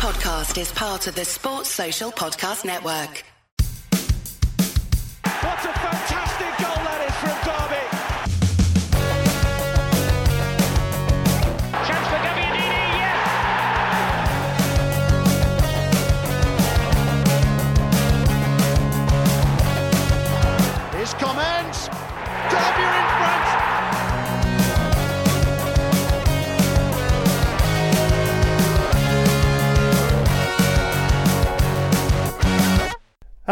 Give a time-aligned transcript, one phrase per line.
[0.00, 3.22] podcast is part of the Sports Social Podcast Network.
[5.22, 7.84] What a fantastic goal that is from Derby.
[11.86, 13.18] Chance for Gabbiadini, yes!
[20.94, 21.78] Here's Commons.
[22.48, 23.19] Derby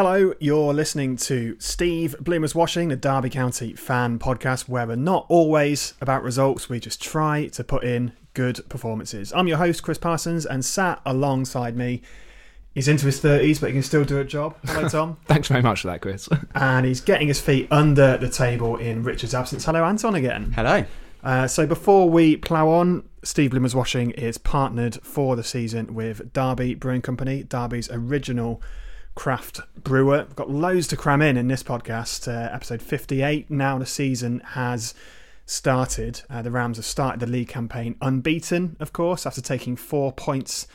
[0.00, 5.26] Hello, you're listening to Steve Bloomer's Watching, the Derby County fan podcast, where we're not
[5.28, 9.32] always about results, we just try to put in good performances.
[9.32, 12.02] I'm your host, Chris Parsons, and sat alongside me,
[12.72, 14.54] he's into his 30s, but he can still do a job.
[14.66, 15.16] Hello, Tom.
[15.24, 16.28] Thanks very much for that, Chris.
[16.54, 19.64] and he's getting his feet under the table in Richard's absence.
[19.64, 20.52] Hello, Anton, again.
[20.52, 20.84] Hello.
[21.24, 26.32] Uh, so before we plough on, Steve Bloomer's Watching is partnered for the season with
[26.32, 28.62] Derby Brewing Company, Derby's original
[29.18, 30.24] craft brewer.
[30.28, 33.50] We've got loads to cram in in this podcast, uh, episode 58.
[33.50, 34.94] Now the season has
[35.44, 36.22] started.
[36.30, 40.68] Uh, the Rams have started the league campaign unbeaten, of course, after taking four points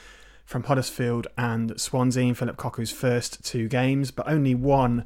[0.43, 5.05] from Huddersfield and Swansea in Philip Cocu's first two games, but only one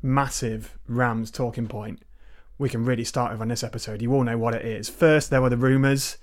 [0.00, 2.00] massive Rams talking point
[2.56, 4.00] we can really start with on this episode.
[4.00, 4.88] You all know what it is.
[4.88, 6.16] First, there were the rumours.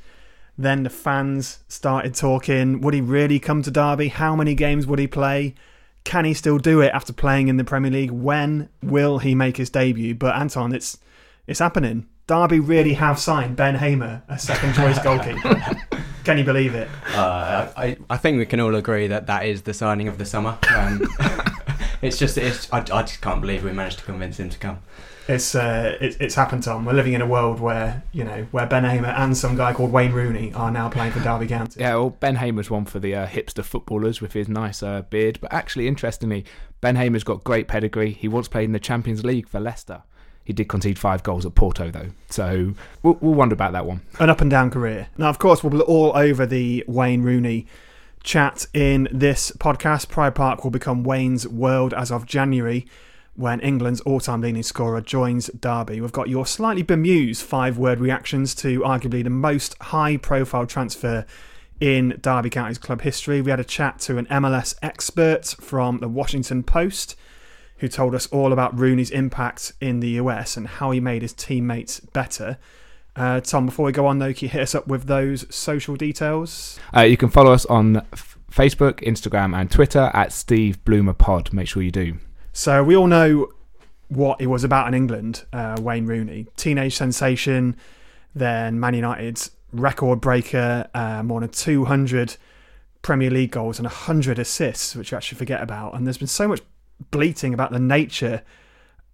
[0.57, 2.81] Then the fans started talking.
[2.81, 4.07] Would he really come to Derby?
[4.07, 5.53] How many games would he play?
[6.03, 8.11] Can he still do it after playing in the Premier League?
[8.11, 10.15] When will he make his debut?
[10.15, 10.97] But Anton, it's
[11.47, 12.07] it's happening.
[12.27, 15.75] Derby really have signed Ben Hamer, a second choice goalkeeper.
[16.23, 16.87] Can you believe it?
[17.15, 20.25] Uh, I, I think we can all agree that that is the signing of the
[20.25, 20.59] summer.
[20.75, 21.01] Um,
[22.03, 24.79] it's just, it's, I, I just can't believe we managed to convince him to come.
[25.29, 26.85] It's uh, it, it's happened, Tom.
[26.85, 29.91] We're living in a world where you know where Ben Hamer and some guy called
[29.91, 31.81] Wayne Rooney are now playing for Derby County.
[31.81, 35.37] yeah, well, Ben Hamer's one for the uh, hipster footballers with his nice uh, beard.
[35.39, 36.45] But actually, interestingly,
[36.81, 38.09] Ben Hamer's got great pedigree.
[38.11, 40.01] He once played in the Champions League for Leicester.
[40.43, 42.09] He did concede five goals at Porto, though.
[42.31, 42.73] So
[43.03, 44.01] we'll, we'll wonder about that one.
[44.19, 45.09] an up and down career.
[45.15, 47.67] Now, of course, we'll be all over the Wayne Rooney
[48.23, 50.09] chat in this podcast.
[50.09, 52.87] Pride Park will become Wayne's world as of January
[53.39, 56.01] when England's all time leading scorer joins Derby.
[56.01, 61.25] We've got your slightly bemused five word reactions to arguably the most high profile transfer
[61.79, 63.41] in Derby County's club history.
[63.41, 67.15] We had a chat to an MLS expert from the Washington Post
[67.77, 71.31] who told us all about Rooney's impact in the US and how he made his
[71.31, 72.57] teammates better.
[73.15, 75.95] Uh, Tom, before we go on, though, can you hit us up with those social
[75.95, 76.77] details?
[76.93, 78.05] Uh, you can follow us on
[78.51, 81.53] Facebook, Instagram, and Twitter at Steve Bloomer Pod.
[81.53, 82.17] Make sure you do.
[82.59, 83.53] So we all know
[84.09, 86.45] what it was about in England, uh, Wayne Rooney.
[86.57, 87.77] Teenage sensation,
[88.35, 92.35] then Man United's record breaker, uh, more than 200
[93.01, 95.95] Premier League goals and 100 assists, which you actually forget about.
[95.95, 96.59] And there's been so much
[97.11, 98.41] bleating about the nature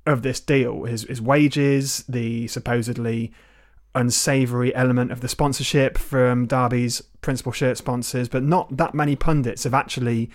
[0.08, 3.32] of this deal his, his wages, the supposedly
[3.94, 9.66] unsavoury element of the sponsorship from Derby's principal shirt sponsors, but not that many pundits
[9.66, 10.32] have actually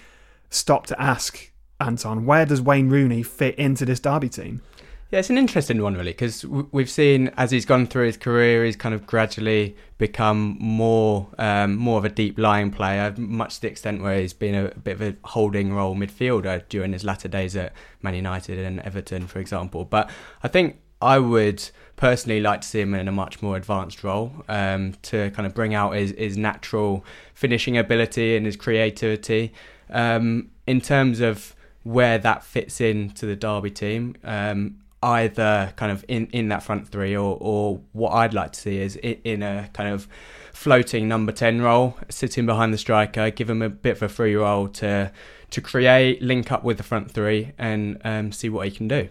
[0.49, 1.50] stopped to ask
[1.81, 4.63] Anton, where does Wayne Rooney fit into this Derby team?
[5.11, 8.65] Yeah, it's an interesting one, really, because we've seen as he's gone through his career,
[8.65, 13.63] he's kind of gradually become more um, more of a deep lying player, much to
[13.63, 17.03] the extent where he's been a, a bit of a holding role midfielder during his
[17.03, 19.85] latter days at Man United and Everton, for example.
[19.85, 20.09] But
[20.45, 24.45] I think I would personally like to see him in a much more advanced role
[24.49, 27.05] um, to kind of bring out his, his natural
[27.35, 29.53] finishing ability and his creativity.
[29.91, 36.05] Um, in terms of where that fits into the Derby team, um, either kind of
[36.09, 39.43] in, in that front three or, or what I'd like to see is in, in
[39.43, 40.07] a kind of
[40.53, 44.35] floating number 10 role, sitting behind the striker, give him a bit of a free
[44.35, 45.11] role to
[45.51, 49.09] to create, link up with the front three and um, see what he can do.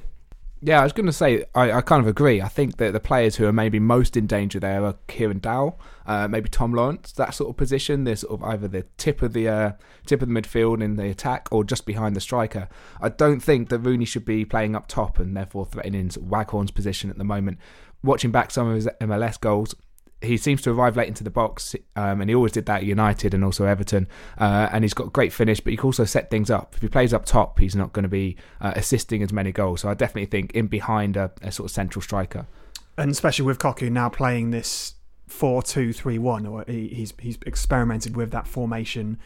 [0.61, 2.41] Yeah, I was going to say, I, I kind of agree.
[2.41, 5.79] I think that the players who are maybe most in danger there are Kieran Dowell,
[6.05, 8.03] uh, maybe Tom Lawrence, that sort of position.
[8.03, 9.71] They're sort of either the tip of the uh,
[10.05, 12.67] tip of the midfield in the attack or just behind the striker.
[12.99, 17.09] I don't think that Rooney should be playing up top and therefore threatening Waghorn's position
[17.09, 17.57] at the moment.
[18.03, 19.75] Watching back some of his MLS goals,
[20.21, 22.85] he seems to arrive late into the box, um, and he always did that at
[22.85, 24.07] United and also Everton.
[24.37, 26.75] Uh, and he's got great finish, but he can also set things up.
[26.75, 29.81] If he plays up top, he's not going to be uh, assisting as many goals.
[29.81, 32.47] So I definitely think in behind a, a sort of central striker.
[32.97, 34.95] And especially with Cocu now playing this
[35.27, 39.17] 4 2 3 1, or he, he's, he's experimented with that formation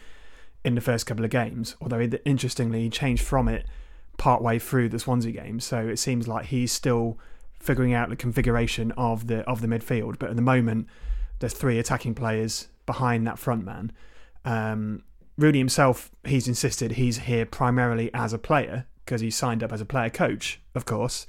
[0.64, 1.74] in the first couple of games.
[1.80, 3.66] Although, he, interestingly, he changed from it
[4.16, 5.58] partway through the Swansea game.
[5.58, 7.18] So it seems like he's still
[7.64, 10.18] figuring out the configuration of the of the midfield.
[10.18, 10.86] But at the moment,
[11.38, 13.90] there's three attacking players behind that front man.
[14.44, 15.02] Um,
[15.38, 19.80] Rooney himself, he's insisted he's here primarily as a player because he signed up as
[19.80, 21.26] a player coach, of course.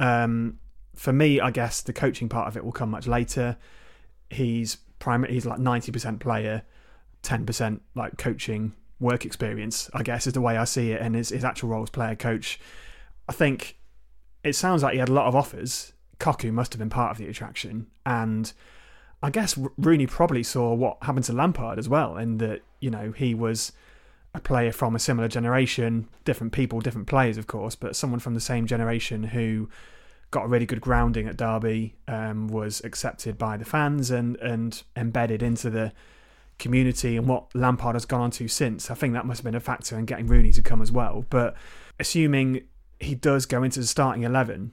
[0.00, 0.58] Um,
[0.94, 3.58] for me, I guess the coaching part of it will come much later.
[4.30, 5.34] He's primary.
[5.34, 6.62] He's like ninety percent player,
[7.20, 9.90] ten percent like coaching work experience.
[9.92, 12.16] I guess is the way I see it, and his his actual role as player
[12.16, 12.58] coach.
[13.28, 13.76] I think
[14.46, 15.92] it sounds like he had a lot of offers.
[16.18, 18.52] Cocu must have been part of the attraction, and
[19.22, 23.12] I guess Rooney probably saw what happened to Lampard as well, in that you know
[23.12, 23.72] he was
[24.34, 28.34] a player from a similar generation, different people, different players, of course, but someone from
[28.34, 29.68] the same generation who
[30.30, 34.82] got a really good grounding at Derby, um, was accepted by the fans and and
[34.94, 35.92] embedded into the
[36.58, 38.90] community and what Lampard has gone on to since.
[38.90, 41.24] I think that must have been a factor in getting Rooney to come as well.
[41.28, 41.54] But
[42.00, 42.62] assuming
[43.00, 44.72] he does go into the starting eleven,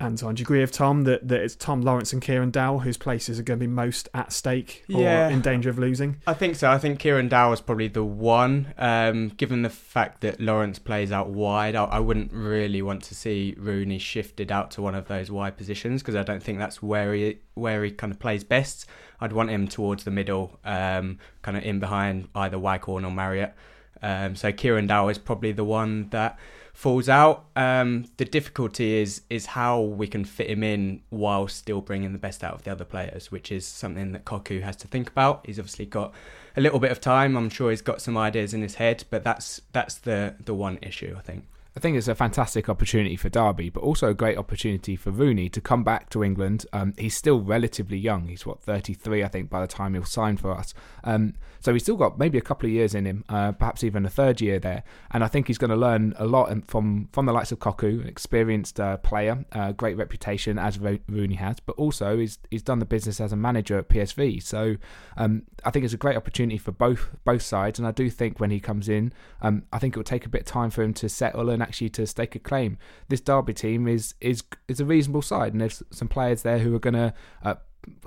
[0.00, 2.96] Anton, do you agree with Tom that, that it's Tom Lawrence and Kieran Dowell whose
[2.96, 5.28] places are going to be most at stake or Yeah.
[5.28, 6.16] in danger of losing?
[6.26, 6.68] I think so.
[6.70, 8.74] I think Kieran Dow is probably the one.
[8.76, 13.14] Um, given the fact that Lawrence plays out wide, I, I wouldn't really want to
[13.14, 16.82] see Rooney shifted out to one of those wide positions because I don't think that's
[16.82, 18.86] where he where he kind of plays best.
[19.20, 23.54] I'd want him towards the middle, um, kind of in behind either Waghorn or Marriott.
[24.02, 26.36] Um, so Kieran Dow is probably the one that
[26.74, 27.46] falls out.
[27.56, 32.18] Um, the difficulty is is how we can fit him in while still bringing the
[32.18, 35.46] best out of the other players, which is something that Cocu has to think about.
[35.46, 36.12] He's obviously got
[36.56, 37.36] a little bit of time.
[37.36, 40.78] I'm sure he's got some ideas in his head, but that's that's the the one
[40.82, 41.46] issue I think.
[41.76, 45.48] I think it's a fantastic opportunity for Derby, but also a great opportunity for Rooney
[45.48, 46.64] to come back to England.
[46.72, 48.28] Um, he's still relatively young.
[48.28, 50.72] He's what 33, I think, by the time he'll sign for us.
[51.02, 54.06] Um, so he's still got maybe a couple of years in him, uh, perhaps even
[54.06, 54.84] a third year there.
[55.10, 58.02] And I think he's going to learn a lot from from the likes of Cocu,
[58.02, 62.62] an experienced uh, player, uh, great reputation as Ro- Rooney has, but also he's he's
[62.62, 64.42] done the business as a manager at PSV.
[64.42, 64.76] So
[65.16, 67.80] um, I think it's a great opportunity for both both sides.
[67.80, 69.12] And I do think when he comes in,
[69.42, 71.63] um, I think it will take a bit of time for him to settle and
[71.64, 72.78] actually to stake a claim.
[73.08, 76.74] This Derby team is is is a reasonable side, and there's some players there who
[76.74, 77.12] are going to
[77.42, 77.54] uh,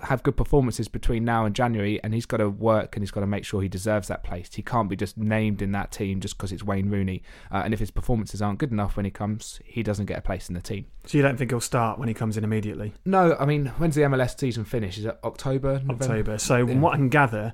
[0.04, 2.01] have good performances between now and January.
[2.04, 4.50] And he's got to work and he's got to make sure he deserves that place.
[4.54, 7.21] He can't be just named in that team just because it's Wayne Rooney.
[7.51, 10.21] Uh, and if his performances aren't good enough when he comes, he doesn't get a
[10.21, 10.86] place in the team.
[11.06, 12.94] So you don't think he'll start when he comes in immediately?
[13.06, 14.98] No, I mean, when's the MLS season finish?
[14.98, 15.74] Is it October?
[15.86, 16.04] November?
[16.04, 16.38] October.
[16.39, 16.65] So Yeah.
[16.65, 17.54] from what I can gather,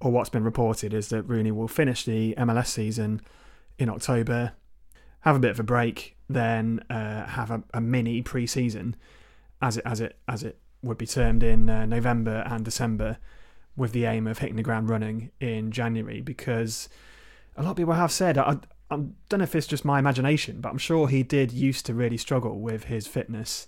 [0.00, 3.22] or what's been reported, is that Rooney will finish the MLS season
[3.78, 4.52] in October,
[5.26, 8.94] have a bit of a break, then uh, have a, a mini pre-season,
[9.60, 13.18] as it as it as it would be termed in uh, November and December,
[13.76, 16.20] with the aim of hitting the ground running in January.
[16.20, 16.88] Because
[17.56, 18.58] a lot of people have said, I,
[18.88, 18.96] I
[19.28, 22.16] don't know if it's just my imagination, but I'm sure he did used to really
[22.16, 23.66] struggle with his fitness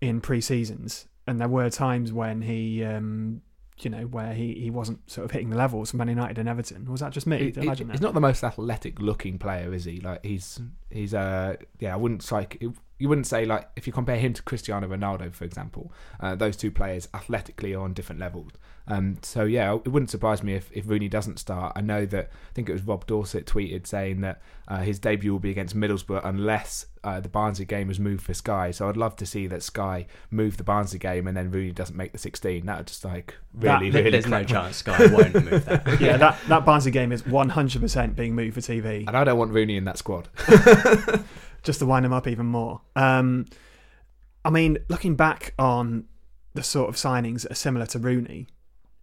[0.00, 3.42] in pre-seasons, and there were times when he, um,
[3.80, 6.48] you know, where he, he wasn't sort of hitting the levels from Man United and
[6.48, 6.90] Everton.
[6.90, 7.38] Was that just me?
[7.38, 10.00] He- Did I he- imagine he's not the most athletic looking player, is he?
[10.00, 12.62] Like he's he's uh yeah, I wouldn't like
[12.98, 16.56] you wouldn't say like if you compare him to Cristiano Ronaldo, for example, uh, those
[16.56, 18.52] two players athletically are on different levels.
[18.88, 21.72] Um, so yeah, it wouldn't surprise me if, if Rooney doesn't start.
[21.74, 25.32] I know that I think it was Rob Dorsett tweeted saying that uh, his debut
[25.32, 28.70] will be against Middlesbrough unless uh, the Barnsley game is moved for Sky.
[28.70, 31.96] So I'd love to see that Sky move the Barnsley game and then Rooney doesn't
[31.96, 32.64] make the 16.
[32.66, 35.96] That would just like really, There- really There's no chance Sky won't move that.
[36.00, 39.06] yeah, that that Barnsley game is 100% being moved for TV.
[39.06, 40.28] And I don't want Rooney in that squad.
[41.66, 42.80] just to wind them up even more.
[42.94, 43.44] Um,
[44.44, 46.06] I mean, looking back on
[46.54, 48.46] the sort of signings that are similar to Rooney,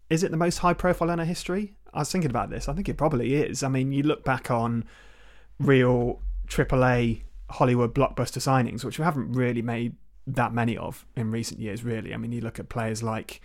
[0.09, 1.75] is it the most high profile in our history?
[1.93, 2.67] I was thinking about this.
[2.67, 3.61] I think it probably is.
[3.61, 4.85] I mean, you look back on
[5.59, 11.59] real AAA Hollywood blockbuster signings, which we haven't really made that many of in recent
[11.59, 12.13] years, really.
[12.13, 13.41] I mean, you look at players like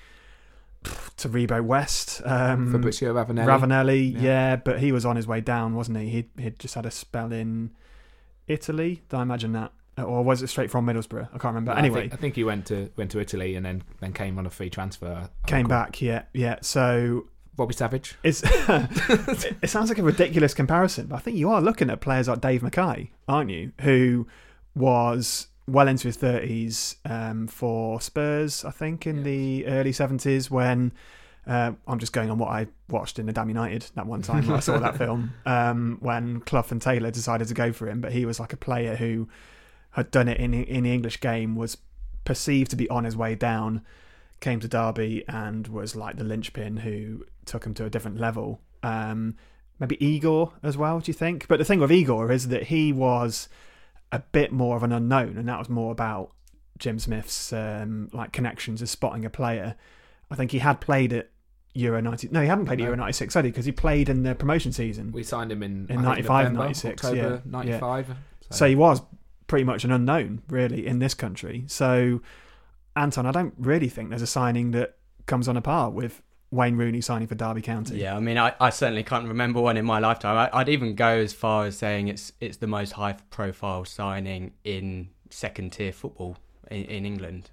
[0.85, 3.47] Taribo West, um, Fabrizio Ravanelli.
[3.47, 4.21] Ravanelli, Yeah.
[4.21, 4.57] yeah.
[4.57, 6.09] but he was on his way down, wasn't he?
[6.09, 7.73] He he'd just had a spell in
[8.49, 9.03] Italy.
[9.09, 11.29] Did I imagine that, or was it straight from Middlesbrough?
[11.29, 11.73] I can't remember.
[11.73, 14.39] I anyway, think, I think he went to went to Italy and then then came
[14.39, 15.29] on a free transfer.
[15.47, 16.01] came back.
[16.01, 16.57] Yeah, yeah.
[16.63, 17.27] So
[17.57, 18.17] Robbie Savage.
[18.23, 22.29] it's it, sounds like a ridiculous comparison, but I think you are looking at players
[22.29, 23.73] like Dave Mackay, aren't you?
[23.83, 24.27] Who
[24.75, 30.93] was well into his thirties um, for Spurs, I think, in the early seventies when.
[31.49, 34.47] Uh, I'm just going on what I watched in the Damn United that one time
[34.47, 38.03] when I saw that film um, when Clough and Taylor decided to go for him.
[38.03, 39.29] But he was like a player who
[39.93, 41.79] had done it in in the English game, was
[42.25, 43.83] perceived to be on his way down,
[44.41, 48.61] came to Derby and was like the linchpin who took him to a different level.
[48.83, 49.37] Um,
[49.79, 51.49] maybe Igor as well, do you think?
[51.49, 53.49] But the thing with Igor is that he was
[54.13, 56.33] a bit more of an unknown, and that was more about
[56.79, 59.77] Jim Smith's um, like connections as spotting a player.
[60.31, 61.31] I think he had played at
[61.79, 62.29] Euro 90.
[62.31, 62.87] No, he hadn't played No.
[62.87, 63.51] Euro 96, had he?
[63.51, 65.13] Because he played in the promotion season.
[65.13, 67.51] We signed him in, In I 95, think, November, 96, October yeah.
[67.51, 68.17] 95.
[68.51, 69.03] So he was
[69.47, 71.65] pretty much an unknown, really, in this country.
[71.69, 72.21] So,
[72.97, 76.77] Anton, I don't really think there's a signing that comes on a par with Wayne
[76.77, 77.99] Rooney signing for Derby County.
[77.99, 80.37] Yeah, I mean, I, I certainly can't remember one in my lifetime.
[80.37, 84.55] I, I'd even go as far as saying it's it's the most high profile signing
[84.65, 86.39] in second tier football
[86.71, 87.51] in, in England.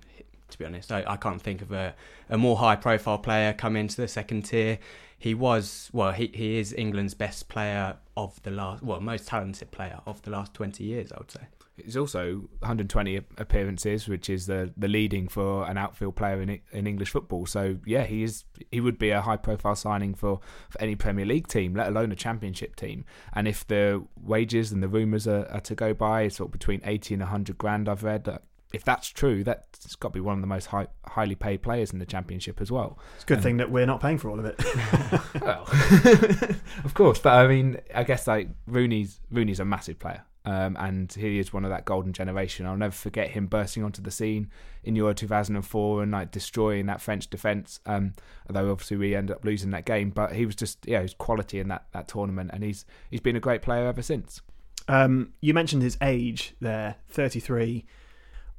[0.50, 1.96] To be honest, I, I can't think of a,
[2.30, 4.80] a more high profile player come into the second tier.
[5.18, 9.72] He was well, he, he is England's best player of the last well, most talented
[9.72, 11.42] player of the last twenty years, I would say.
[11.84, 16.88] He's also 120 appearances, which is the the leading for an outfield player in in
[16.88, 17.46] English football.
[17.46, 21.26] So yeah, he is he would be a high profile signing for, for any Premier
[21.26, 23.04] League team, let alone a Championship team.
[23.34, 26.82] And if the wages and the rumours are, are to go by, sort of between
[26.86, 28.28] 80 and 100 grand, I've read.
[28.28, 28.38] Uh,
[28.76, 31.92] if that's true, that's got to be one of the most high, highly paid players
[31.92, 33.00] in the Championship as well.
[33.16, 34.62] It's a good thing that we're not paying for all of it.
[35.42, 35.68] Well,
[36.84, 41.12] of course, but I mean, I guess like Rooney's Rooney's a massive player, um, and
[41.12, 42.66] he is one of that golden generation.
[42.66, 44.50] I'll never forget him bursting onto the scene
[44.84, 47.80] in Euro 2004 and like destroying that French defence.
[47.86, 48.14] Um,
[48.50, 51.60] although obviously we ended up losing that game, but he was just yeah, his quality
[51.60, 54.42] in that, that tournament, and he's he's been a great player ever since.
[54.88, 57.86] Um, you mentioned his age there, 33.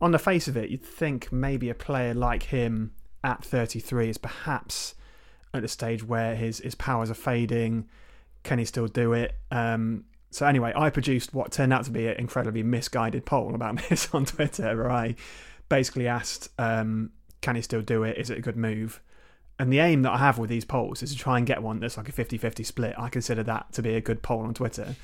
[0.01, 2.93] On the face of it, you'd think maybe a player like him
[3.25, 4.95] at 33 is perhaps
[5.55, 7.89] at a stage where his, his powers are fading.
[8.43, 9.35] Can he still do it?
[9.51, 13.79] Um, so, anyway, I produced what turned out to be an incredibly misguided poll about
[13.89, 15.17] this on Twitter, where I
[15.69, 17.11] basically asked, um,
[17.41, 18.19] Can he still do it?
[18.19, 19.01] Is it a good move?
[19.59, 21.81] And the aim that I have with these polls is to try and get one
[21.81, 22.95] that's like a 50 50 split.
[22.99, 24.95] I consider that to be a good poll on Twitter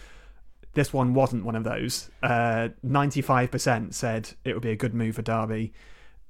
[0.75, 2.11] this one wasn't one of those.
[2.23, 5.73] Uh, 95% said it would be a good move for Derby.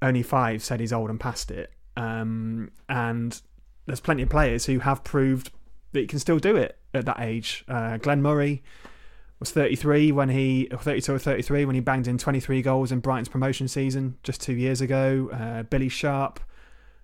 [0.01, 1.73] Only five said he's old and past it.
[1.97, 3.41] Um, and
[3.87, 5.51] there's plenty of players who have proved
[5.93, 7.65] that he can still do it at that age.
[7.69, 8.63] Uh, Glenn Murray
[9.39, 13.29] was 33 when he, 32 or 33 when he banged in 23 goals in Brighton's
[13.29, 15.31] promotion season just two years ago.
[15.33, 16.41] Uh, Billy Sharp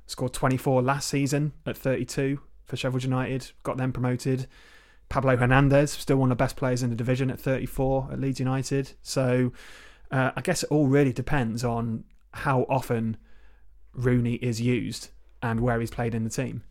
[0.07, 4.47] scored 24 last season at 32 for Sheffield United, got them promoted.
[5.08, 8.40] Pablo Hernandez, still one of the best players in the division at 34 at Leeds
[8.40, 8.92] United.
[9.02, 9.52] So
[10.10, 13.16] uh, I guess it all really depends on how often
[13.94, 15.08] Rooney is used
[15.42, 16.62] and where he's played in the team.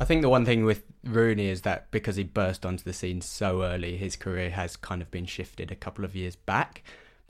[0.00, 3.20] I think the one thing with Rooney is that because he burst onto the scene
[3.20, 6.82] so early, his career has kind of been shifted a couple of years back.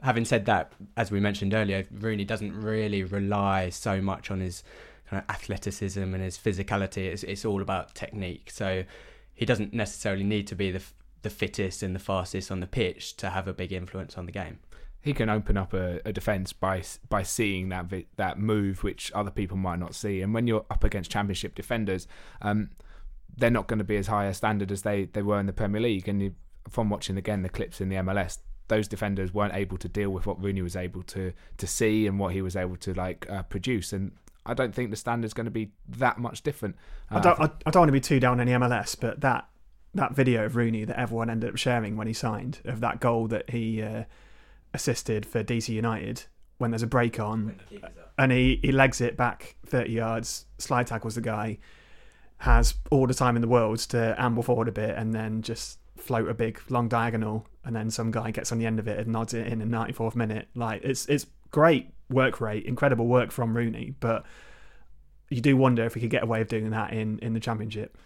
[0.02, 4.64] Having said that, as we mentioned earlier, Rooney doesn't really rely so much on his
[5.08, 7.04] kind of athleticism and his physicality.
[7.06, 8.50] It's, it's all about technique.
[8.50, 8.84] So
[9.34, 10.82] he doesn't necessarily need to be the
[11.22, 14.32] the fittest and the fastest on the pitch to have a big influence on the
[14.32, 14.58] game.
[15.00, 19.10] He can open up a, a defence by by seeing that vi- that move which
[19.14, 20.20] other people might not see.
[20.20, 22.06] And when you're up against Championship defenders,
[22.40, 22.70] um,
[23.36, 25.52] they're not going to be as high a standard as they, they were in the
[25.52, 26.08] Premier League.
[26.08, 26.34] And you,
[26.68, 30.26] from watching again the clips in the MLS, those defenders weren't able to deal with
[30.26, 33.42] what Rooney was able to to see and what he was able to like uh,
[33.44, 33.92] produce.
[33.92, 34.12] And
[34.44, 36.76] I don't think the standard's going to be that much different.
[37.10, 39.20] Uh, I don't, I, I don't want to be too down on the MLS, but
[39.20, 39.48] that
[39.94, 43.28] that video of Rooney that everyone ended up sharing when he signed of that goal
[43.28, 44.04] that he uh,
[44.72, 46.24] assisted for DC United
[46.58, 47.60] when there's a break on
[48.18, 51.58] and he, he legs it back 30 yards, slide tackles the guy,
[52.38, 55.78] has all the time in the world to amble forward a bit and then just
[55.96, 58.98] float a big long diagonal and then some guy gets on the end of it
[58.98, 60.48] and nods it in in 94th minute.
[60.54, 64.24] Like it's it's great work rate, incredible work from Rooney, but
[65.30, 67.96] you do wonder if we could get away of doing that in, in the championship.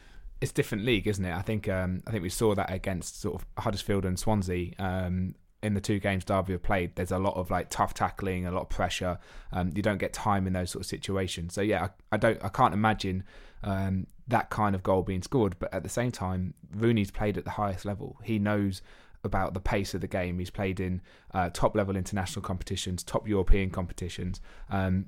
[0.40, 1.34] it's different league, isn't it?
[1.34, 5.34] I think um, I think we saw that against sort of Huddersfield and Swansea um,
[5.62, 6.94] in the two games Derby have played.
[6.96, 9.18] There's a lot of like tough tackling, a lot of pressure.
[9.52, 11.54] Um, you don't get time in those sort of situations.
[11.54, 13.24] So yeah, I, I don't, I can't imagine
[13.64, 15.56] um, that kind of goal being scored.
[15.58, 18.18] But at the same time, Rooney's played at the highest level.
[18.22, 18.82] He knows
[19.26, 20.38] about the pace of the game.
[20.38, 21.02] He's played in
[21.34, 24.40] uh, top level international competitions, top European competitions.
[24.70, 25.06] Um,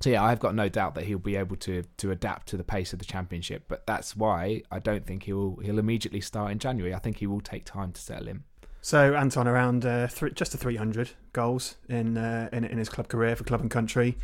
[0.00, 2.64] so yeah, I've got no doubt that he'll be able to to adapt to the
[2.64, 3.64] pace of the championship.
[3.68, 6.94] But that's why I don't think he'll he'll immediately start in January.
[6.94, 8.44] I think he will take time to settle in.
[8.80, 13.08] So Anton, around uh, th- just to 300 goals in, uh, in in his club
[13.08, 14.16] career for club and country.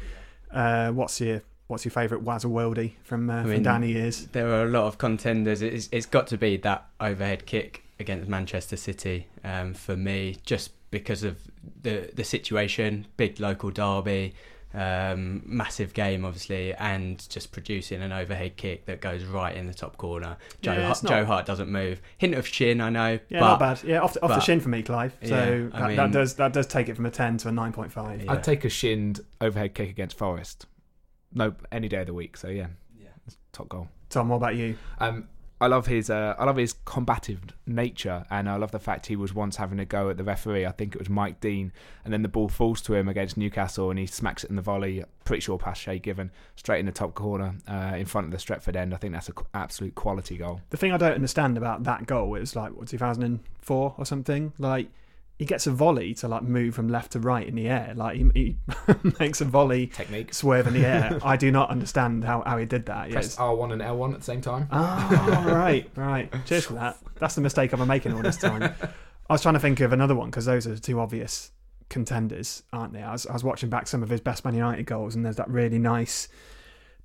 [0.50, 4.26] Uh, what's your what's your favourite Wazza Worldy from uh, from mean, Danny years?
[4.28, 5.60] There are a lot of contenders.
[5.60, 10.70] It's, it's got to be that overhead kick against Manchester City um, for me, just
[10.90, 11.38] because of
[11.82, 14.34] the the situation, big local derby,
[14.72, 19.74] um, massive game, obviously, and just producing an overhead kick that goes right in the
[19.74, 20.36] top corner.
[20.62, 22.00] Joe, Yeah, Hart, not- Joe Hart doesn't move.
[22.18, 23.18] Hint of shin, I know.
[23.28, 23.82] Yeah, but not bad.
[23.84, 25.16] Yeah, off the, off the shin for me, Clive.
[25.24, 25.28] So
[25.72, 28.24] Yeah, I that, that does that does take it from a 10 to a 9.5.
[28.24, 28.32] Yeah.
[28.32, 30.66] I'd take a shinned overhead kick against Forest.
[31.32, 32.36] No, any day of the week.
[32.36, 32.66] So yeah,
[32.98, 33.08] Yeah.
[33.52, 33.88] top goal.
[34.10, 34.76] Tom, what about you?
[34.98, 35.28] Um,
[35.64, 39.16] I love his uh, I love his combative nature, and I love the fact he
[39.16, 40.66] was once having a go at the referee.
[40.66, 41.72] I think it was Mike Dean,
[42.04, 44.62] and then the ball falls to him against Newcastle, and he smacks it in the
[44.62, 45.02] volley.
[45.24, 48.36] Pretty sure past Shay Given, straight in the top corner uh, in front of the
[48.36, 48.92] Stretford end.
[48.92, 50.60] I think that's an absolute quality goal.
[50.68, 54.52] The thing I don't understand about that goal is like what 2004 or something.
[54.58, 54.90] Like
[55.38, 57.92] he gets a volley to like move from left to right in the air.
[57.96, 58.56] Like he, he
[59.18, 60.32] makes a volley Technique.
[60.32, 61.18] swerve in the air.
[61.24, 63.10] I do not understand how, how he did that.
[63.10, 63.36] Press Yes.
[63.36, 64.68] R1 and L1 at the same time.
[64.70, 66.32] Oh, right, right.
[66.46, 66.98] Cheers for that.
[67.18, 68.62] That's the mistake I've been making all this time.
[69.28, 71.50] I was trying to think of another one because those are the two obvious
[71.88, 73.02] contenders, aren't they?
[73.02, 75.36] I was, I was watching back some of his best Man United goals, and there's
[75.36, 76.28] that really nice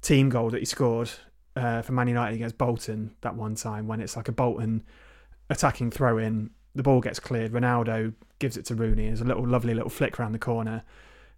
[0.01, 1.09] team goal that he scored
[1.55, 4.83] uh, for Man United against Bolton that one time when it's like a Bolton
[5.49, 6.51] attacking throw in.
[6.75, 7.51] The ball gets cleared.
[7.51, 9.07] Ronaldo gives it to Rooney.
[9.07, 10.83] There's a little lovely little flick around the corner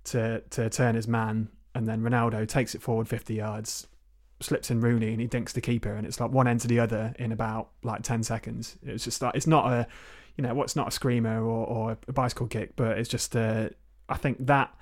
[0.05, 3.87] to to turn his man, and then Ronaldo takes it forward 50 yards,
[4.39, 6.79] slips in Rooney, and he dinks the keeper, and it's like one end to the
[6.79, 8.77] other in about like 10 seconds.
[8.83, 9.87] It's just like it's not a,
[10.37, 13.69] you know, what's not a screamer or, or a bicycle kick, but it's just uh,
[14.09, 14.73] I think that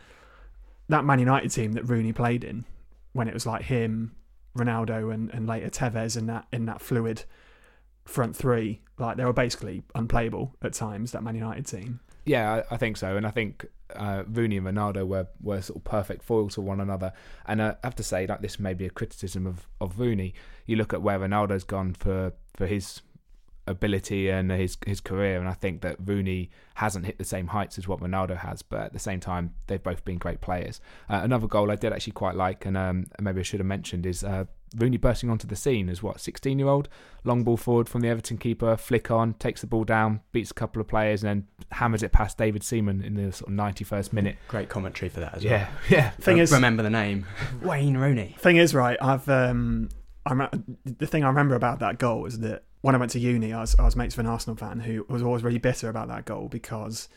[0.88, 2.66] that Man United team that Rooney played in
[3.14, 4.16] when it was like him,
[4.58, 7.24] Ronaldo, and, and later Tevez in that in that fluid
[8.10, 11.12] front three, like they were basically unplayable at times.
[11.12, 12.00] That Man United team.
[12.26, 15.78] Yeah, I, I think so, and I think uh, Rooney and Ronaldo were, were sort
[15.78, 17.14] of perfect foil to one another.
[17.48, 20.34] And I have to say, like this may be a criticism of, of Rooney.
[20.66, 23.02] You look at where Ronaldo's gone for, for his
[23.68, 27.78] ability and his his career, and I think that Rooney hasn't hit the same heights
[27.78, 28.62] as what Ronaldo has.
[28.62, 30.82] But at the same time, they've both been great players.
[31.10, 34.06] Uh, another goal I did actually quite like, and um, maybe I should have mentioned
[34.06, 34.24] is.
[34.24, 34.46] Uh,
[34.78, 36.90] Rooney bursting onto the scene as what 16 year old
[37.24, 40.54] long ball forward from the Everton keeper flick on takes the ball down beats a
[40.54, 44.14] couple of players and then hammers it past David Seaman in the sort of 91st
[44.14, 45.54] minute Great commentary for that as well.
[45.54, 46.44] yeah yeah Thing well.
[46.44, 47.26] is, remember the name
[47.62, 48.36] Wayne Rooney.
[48.40, 48.98] thing is, right?
[49.02, 49.90] I've um,
[50.26, 53.20] I rem- the thing I remember about that goal is that when I went to
[53.20, 55.90] uni, I was I was mates with an Arsenal fan who was always really bitter
[55.90, 57.10] about that goal because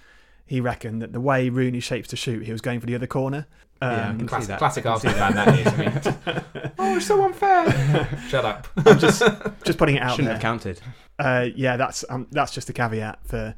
[0.47, 3.07] he reckoned that the way Rooney shapes to shoot, he was going for the other
[3.07, 3.47] corner.
[3.83, 6.97] Um, Yeah, I classic, classic I can see Arsenal fan that is I mean, oh
[6.97, 9.23] it's so unfair shut up I'm just
[9.65, 10.17] just putting it out there.
[10.17, 10.35] Shouldn't there.
[10.35, 10.81] have counted.
[11.19, 13.55] uh, yeah, that's um, that's just a caveat for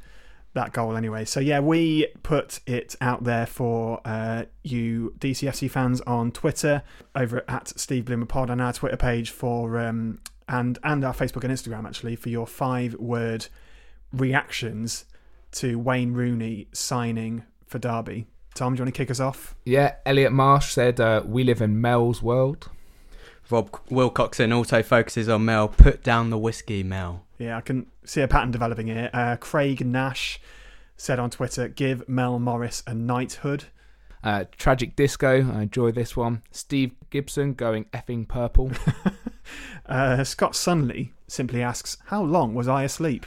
[0.55, 1.25] that goal anyway.
[1.25, 6.83] So yeah, we put it out there for uh, you DCFC fans on Twitter
[7.15, 11.45] over at Steve Bloomer Pod on our Twitter page for um, and and our Facebook
[11.45, 13.49] and Instagram actually for your five word
[14.13, 15.05] reactions
[15.53, 18.27] to Wayne Rooney signing for Derby.
[18.55, 19.55] Tom, do you want to kick us off?
[19.65, 22.69] yeah Elliot Marsh said uh, we live in Mel's world
[23.51, 25.69] Rob Wilcoxon also focuses on Mel.
[25.69, 27.25] Put down the whiskey, Mel.
[27.39, 29.11] Yeah, I can see a pattern developing here.
[29.13, 30.41] Uh, Craig Nash
[30.97, 33.65] said on Twitter, "Give Mel Morris a knighthood."
[34.25, 38.71] Uh, Tragic Disco I enjoy this one Steve Gibson going effing purple
[39.87, 43.27] Uh, Scott Sunley simply asks, "How long was I asleep?"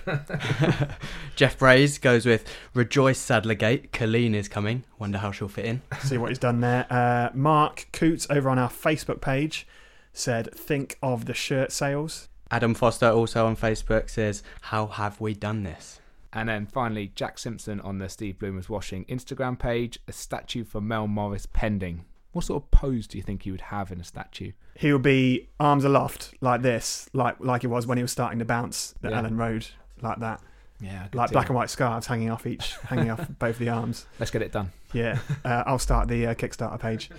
[1.36, 3.92] Jeff Braze goes with Rejoice Sadlergate.
[3.92, 4.84] Coleen is coming.
[4.98, 5.82] Wonder how she'll fit in.
[6.00, 6.88] See what he's done there.
[6.90, 9.68] Uh, Mark Coots over on our Facebook page
[10.14, 15.34] said, "Think of the shirt sales." Adam Foster also on Facebook says, How have we
[15.34, 15.97] done this?
[16.34, 20.82] And then finally, Jack Simpson on the Steve Bloomers Watching Instagram page, a statue for
[20.82, 22.06] Mel Morris pending.
[22.34, 24.52] What sort of pose do you think he would have in a statue?
[24.76, 28.40] He will be arms aloft like this, like like it was when he was starting
[28.40, 29.22] to bounce at Yeah.
[29.22, 29.66] Elland Road,
[30.02, 30.42] like that,
[30.80, 34.06] Yeah, like black and white scarves hanging off each, hanging off both the arms.
[34.20, 34.72] Let's get it done.
[34.94, 37.10] Yeah, uh, I'll start the uh, Kickstarter page.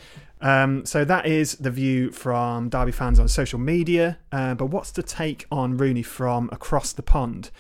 [0.41, 4.19] Um, so that is the view from Derby fans on social media.
[4.31, 7.51] Uh, but what's the take on Rooney from across the pond?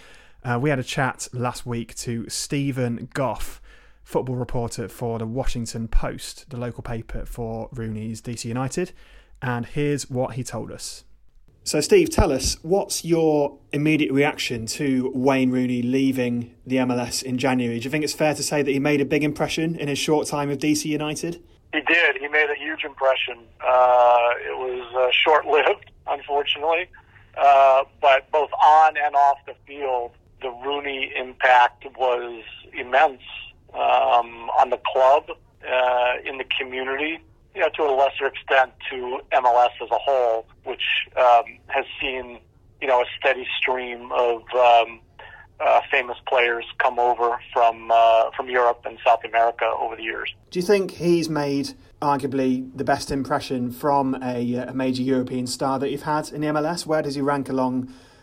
[0.44, 3.61] Uh, we had a chat last week to Steven Goff,
[4.05, 8.92] football reporter for the Washington Post, the local paper for Rooney's DC United.
[9.42, 11.05] And here's what he told us.
[11.64, 17.37] So, Steve, tell us what's your immediate reaction to Wayne Rooney leaving the MLS in
[17.37, 17.79] January?
[17.79, 19.98] Do you think it's fair to say that he made a big impression in his
[19.98, 21.42] short time of DC United?
[21.74, 22.16] He did.
[22.16, 23.40] He made a huge impression.
[23.61, 26.88] Uh, it was uh, short lived, unfortunately.
[27.37, 33.22] Uh, but both on and off the field, the Rooney impact was immense
[33.74, 35.24] um, on the club,
[35.68, 37.18] uh, in the community,
[37.55, 40.83] you know, to a lesser extent to MLS as a whole, which
[41.16, 42.38] um, has seen,
[42.81, 45.01] you know, a steady stream of um,
[45.61, 50.33] uh, famous players come over from uh, from Europe and South America over the years.
[50.51, 55.81] Do you think he's made arguably the best impression from a, a major European star
[55.81, 56.87] that you've had in the MLS?
[56.87, 57.48] Where does he rank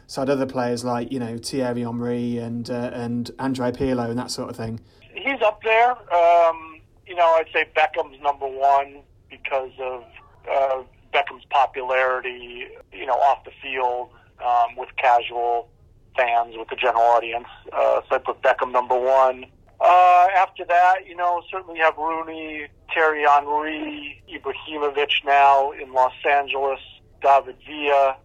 [0.06, 4.32] alongside other players like you know Thierry Henry and uh, and Andrea Pirlo and that
[4.32, 4.80] sort of thing?
[5.14, 5.92] He's up there.
[5.92, 10.04] Um, you know, I'd say Beckham's number one because of
[10.52, 14.10] uh, Beckham's popularity, you know, off the field
[14.46, 15.70] um, with casual
[16.16, 17.48] fans, with the general audience.
[17.74, 19.46] Uh, so I put Beckham number one.
[19.80, 26.14] Uh, after that, you know, certainly you have Rooney, Thierry Henry, Ibrahimovic now in Los
[26.26, 26.80] Angeles,
[27.22, 28.18] David Villa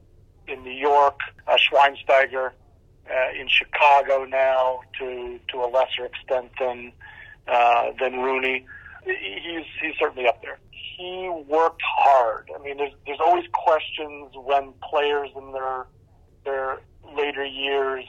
[0.50, 2.50] in New York, uh, Schweinsteiger
[3.10, 6.92] uh, in Chicago now to to a lesser extent than
[7.48, 8.66] uh, than Rooney.
[9.04, 10.58] He's he's certainly up there.
[10.70, 12.50] He worked hard.
[12.54, 15.86] I mean, there's there's always questions when players in their
[16.44, 16.78] their
[17.16, 18.04] later years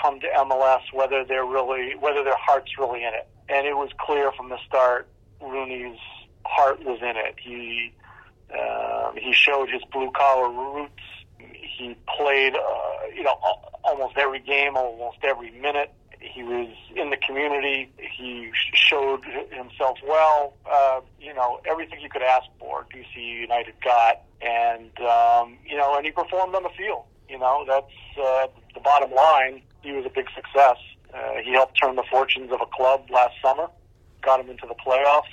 [0.00, 3.28] come to MLS whether they're really whether their heart's really in it.
[3.48, 5.08] And it was clear from the start
[5.40, 5.98] Rooney's
[6.44, 7.36] heart was in it.
[7.40, 7.92] He
[8.56, 10.92] uh, he showed his blue collar roots.
[11.52, 13.38] He played, uh, you know,
[13.84, 15.92] almost every game, almost every minute.
[16.20, 17.90] He was in the community.
[17.98, 20.52] He showed himself well.
[20.70, 25.96] Uh, you know, everything you could ask for, DC United got, and um, you know,
[25.96, 27.04] and he performed on the field.
[27.28, 29.62] You know, that's uh, the bottom line.
[29.82, 30.76] He was a big success.
[31.14, 33.68] Uh, he helped turn the fortunes of a club last summer,
[34.20, 35.32] got him into the playoffs,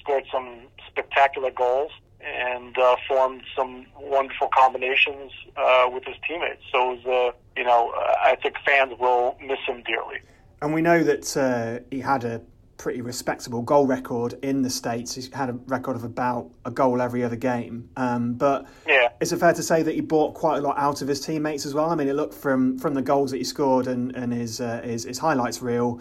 [0.00, 1.92] scored some spectacular goals,
[2.24, 6.62] and uh, formed some wonderful combinations uh, with his teammates.
[6.72, 10.20] So, it was, uh, you know, I think fans will miss him dearly.
[10.62, 12.40] And we know that uh, he had a
[12.76, 15.14] pretty respectable goal record in the States.
[15.14, 17.88] He's had a record of about a goal every other game.
[17.96, 19.08] Um, but yeah.
[19.20, 21.66] is it fair to say that he bought quite a lot out of his teammates
[21.66, 21.90] as well?
[21.90, 24.80] I mean, it looked from, from the goals that he scored and, and his, uh,
[24.82, 26.00] his, his highlights reel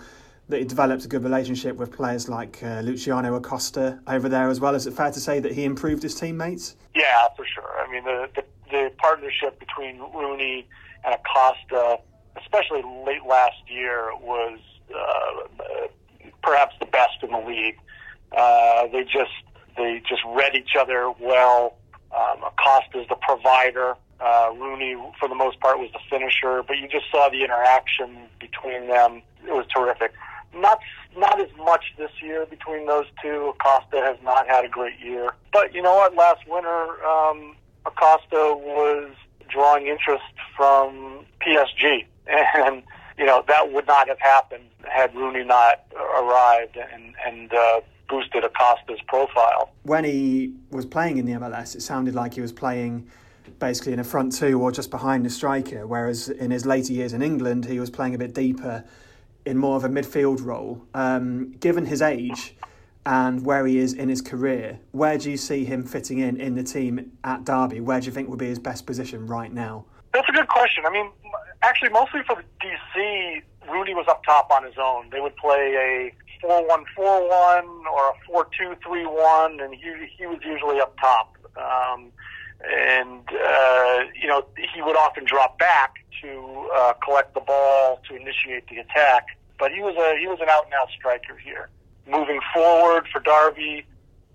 [0.50, 4.60] that he developed a good relationship with players like uh, Luciano Acosta over there as
[4.60, 4.76] well.
[4.76, 6.76] Is it fair to say that he improved his teammates?
[6.96, 7.80] Yeah, for sure.
[7.80, 10.68] I mean, the, the, the partnership between Rooney
[11.06, 12.00] and Acosta,
[12.42, 14.60] especially late last year, was
[14.94, 15.88] uh,
[16.42, 17.78] perhaps the best in the league.
[18.36, 19.32] Uh, they just
[19.78, 21.78] they just read each other well.
[22.16, 22.44] Um,
[22.94, 23.96] is the provider.
[24.20, 26.64] Uh, Rooney, for the most part, was the finisher.
[26.64, 29.24] But you just saw the interaction between them.
[29.48, 30.14] It was terrific.
[30.56, 30.80] Not
[31.18, 33.54] not as much this year between those two.
[33.56, 35.34] Acosta has not had a great year.
[35.52, 36.16] But you know what?
[36.16, 39.12] Last winter, um, Acosta was
[39.50, 40.24] drawing interest
[40.56, 42.84] from PSG, and
[43.18, 48.44] you know that would not have happened had Rooney not arrived and and uh, boosted
[48.44, 49.72] Acosta's profile.
[49.84, 53.10] When he was playing in the MLS, it sounded like he was playing
[53.60, 57.14] basically in a front two or just behind the striker, whereas in his later years
[57.14, 58.84] in England, he was playing a bit deeper
[59.46, 60.82] in more of a midfield role.
[60.94, 62.56] Um, given his age
[63.06, 66.56] and where he is in his career, where do you see him fitting in in
[66.56, 67.80] the team at Derby?
[67.82, 69.86] Where do you think would be his best position right now?
[70.14, 70.86] That's a good question.
[70.86, 71.10] I mean,
[71.62, 75.10] actually, mostly for DC, Rooney was up top on his own.
[75.12, 81.36] They would play a four-one-four-one or a four-two-three-one, and he he was usually up top.
[81.58, 82.12] Um,
[82.64, 88.16] and uh, you know he would often drop back to uh, collect the ball to
[88.16, 89.26] initiate the attack.
[89.60, 91.70] But he was a he was an out and out striker here.
[92.08, 93.86] Moving forward for Derby,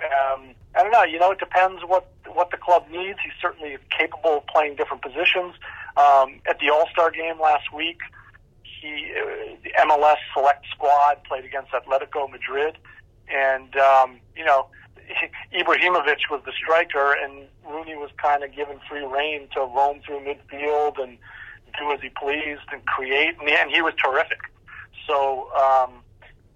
[0.00, 1.04] um, I don't know.
[1.04, 3.18] You know, it depends what what the club needs.
[3.22, 5.54] He's certainly capable of playing different positions.
[5.96, 7.98] Um, at the All Star game last week,
[8.62, 12.76] he uh, the MLS select squad played against Atletico Madrid,
[13.28, 14.68] and um, you know
[15.52, 20.20] Ibrahimovic was the striker, and Rooney was kind of given free reign to roam through
[20.20, 21.18] midfield and
[21.78, 24.40] do as he pleased and create, and, he was terrific.
[25.06, 26.02] So um,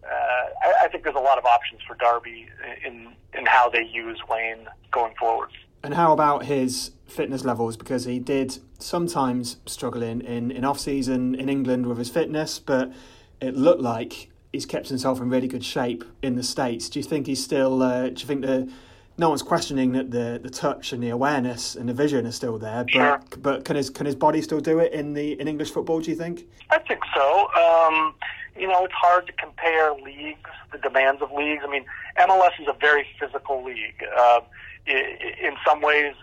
[0.04, 2.48] uh, I, I think there's a lot of options for Derby
[2.84, 5.50] in in how they use Wayne going forward.
[5.82, 7.76] And how about his fitness levels?
[7.76, 12.58] Because he did sometimes struggle in, in, in off season in England with his fitness,
[12.58, 12.92] but
[13.40, 16.88] it looked like he's kept himself in really good shape in the states.
[16.88, 17.82] Do you think he's still?
[17.82, 18.70] Uh, do you think the
[19.18, 22.58] no one's questioning that the, the touch and the awareness and the vision are still
[22.58, 23.20] there, but sure.
[23.38, 26.00] but can his can his body still do it in the in English football?
[26.00, 26.46] Do you think?
[26.70, 27.48] I think so.
[27.54, 28.14] Um,
[28.58, 31.62] you know, it's hard to compare leagues, the demands of leagues.
[31.66, 31.84] I mean,
[32.18, 34.02] MLS is a very physical league.
[34.16, 34.40] Uh,
[34.86, 36.14] in some ways,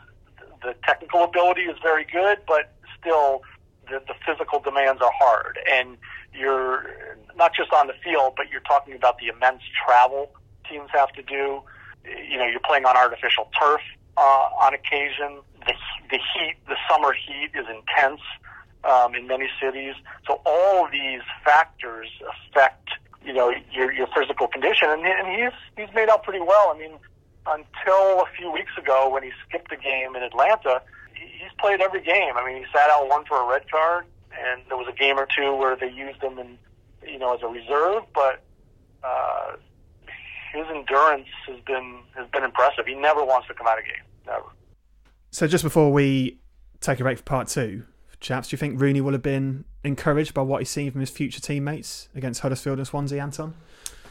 [0.62, 3.42] the technical ability is very good, but still,
[3.88, 5.58] the, the physical demands are hard.
[5.72, 5.98] And
[6.34, 6.86] you're
[7.36, 10.32] not just on the field, but you're talking about the immense travel
[10.70, 11.62] teams have to do.
[12.06, 13.82] You know, you're playing on artificial turf
[14.18, 15.42] uh, on occasion.
[15.66, 15.74] The,
[16.12, 18.22] the heat, the summer heat is intense
[18.84, 19.96] um, in many cities.
[20.28, 22.90] So all of these factors affect,
[23.26, 24.90] you know, your, your physical condition.
[24.90, 26.72] And, and he's, he's made out pretty well.
[26.74, 26.94] I mean,
[27.46, 30.82] until a few weeks ago when he skipped a game in Atlanta,
[31.14, 32.34] he's played every game.
[32.36, 34.06] I mean, he sat out one for a red card,
[34.48, 36.58] and there was a game or two where they used him in,
[37.08, 38.04] you know, as a reserve.
[38.14, 38.42] But
[39.04, 39.58] uh,
[40.54, 42.86] his endurance has been has been impressive.
[42.86, 44.46] He never wants to come out of game, never.
[45.32, 46.40] So just before we
[46.82, 47.84] take a break for part two,
[48.20, 51.10] chaps, do you think Rooney will have been encouraged by what he's seen from his
[51.10, 53.54] future teammates against Huddersfield and Swansea, Anton?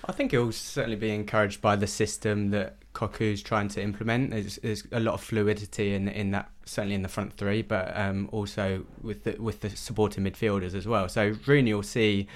[0.05, 4.31] I think he'll certainly be encouraged by the system that Cocu's trying to implement.
[4.31, 7.97] There's, there's a lot of fluidity in in that, certainly in the front three, but
[7.97, 11.09] um, also with the with the supporting midfielders as well.
[11.09, 12.27] So Rooney will see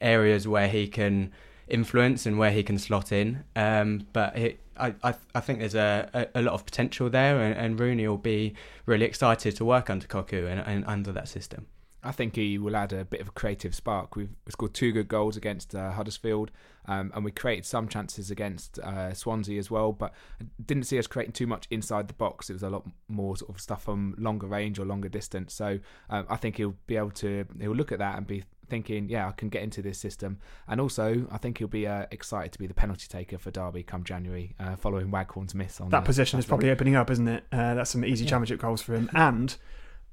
[0.00, 1.32] areas where he can
[1.68, 3.44] influence and where he can slot in.
[3.54, 7.42] Um, but it, I, I, I think there's a, a, a, lot of potential there,
[7.42, 11.28] and, and, Rooney will be really excited to work under Cocu and, and under that
[11.28, 11.66] system.
[12.06, 14.14] I think he will add a bit of a creative spark.
[14.14, 16.52] We've scored two good goals against uh, Huddersfield,
[16.86, 19.92] um, and we created some chances against uh, Swansea as well.
[19.92, 20.14] But
[20.64, 22.48] didn't see us creating too much inside the box.
[22.48, 25.52] It was a lot more sort of stuff from longer range or longer distance.
[25.52, 29.08] So um, I think he'll be able to he'll look at that and be thinking,
[29.08, 30.38] yeah, I can get into this system.
[30.68, 33.82] And also, I think he'll be uh, excited to be the penalty taker for Derby
[33.82, 37.44] come January, uh, following Waghorn's miss on that position is probably opening up, isn't it?
[37.52, 38.30] Uh, that's some easy yeah.
[38.30, 39.10] championship goals for him.
[39.14, 39.56] And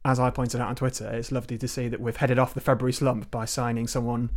[0.06, 2.62] as I pointed out on Twitter, it's lovely to see that we've headed off the
[2.62, 4.30] February slump by signing someone,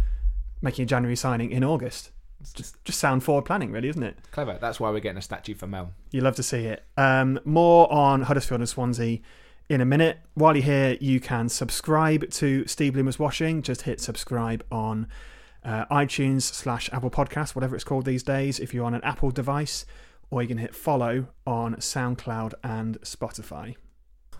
[0.62, 2.10] making a January signing in August.
[2.40, 4.18] It's just just sound forward planning, really, isn't it?
[4.30, 4.58] Clever.
[4.60, 5.92] That's why we're getting a statue for Mel.
[6.10, 6.84] You love to see it.
[6.96, 9.20] Um, more on Huddersfield and Swansea
[9.68, 10.18] in a minute.
[10.34, 13.62] While you're here, you can subscribe to Steve Bloomer's Watching.
[13.62, 15.08] Just hit subscribe on
[15.64, 19.30] uh, iTunes slash Apple Podcast, whatever it's called these days, if you're on an Apple
[19.30, 19.84] device,
[20.30, 23.76] or you can hit follow on SoundCloud and Spotify.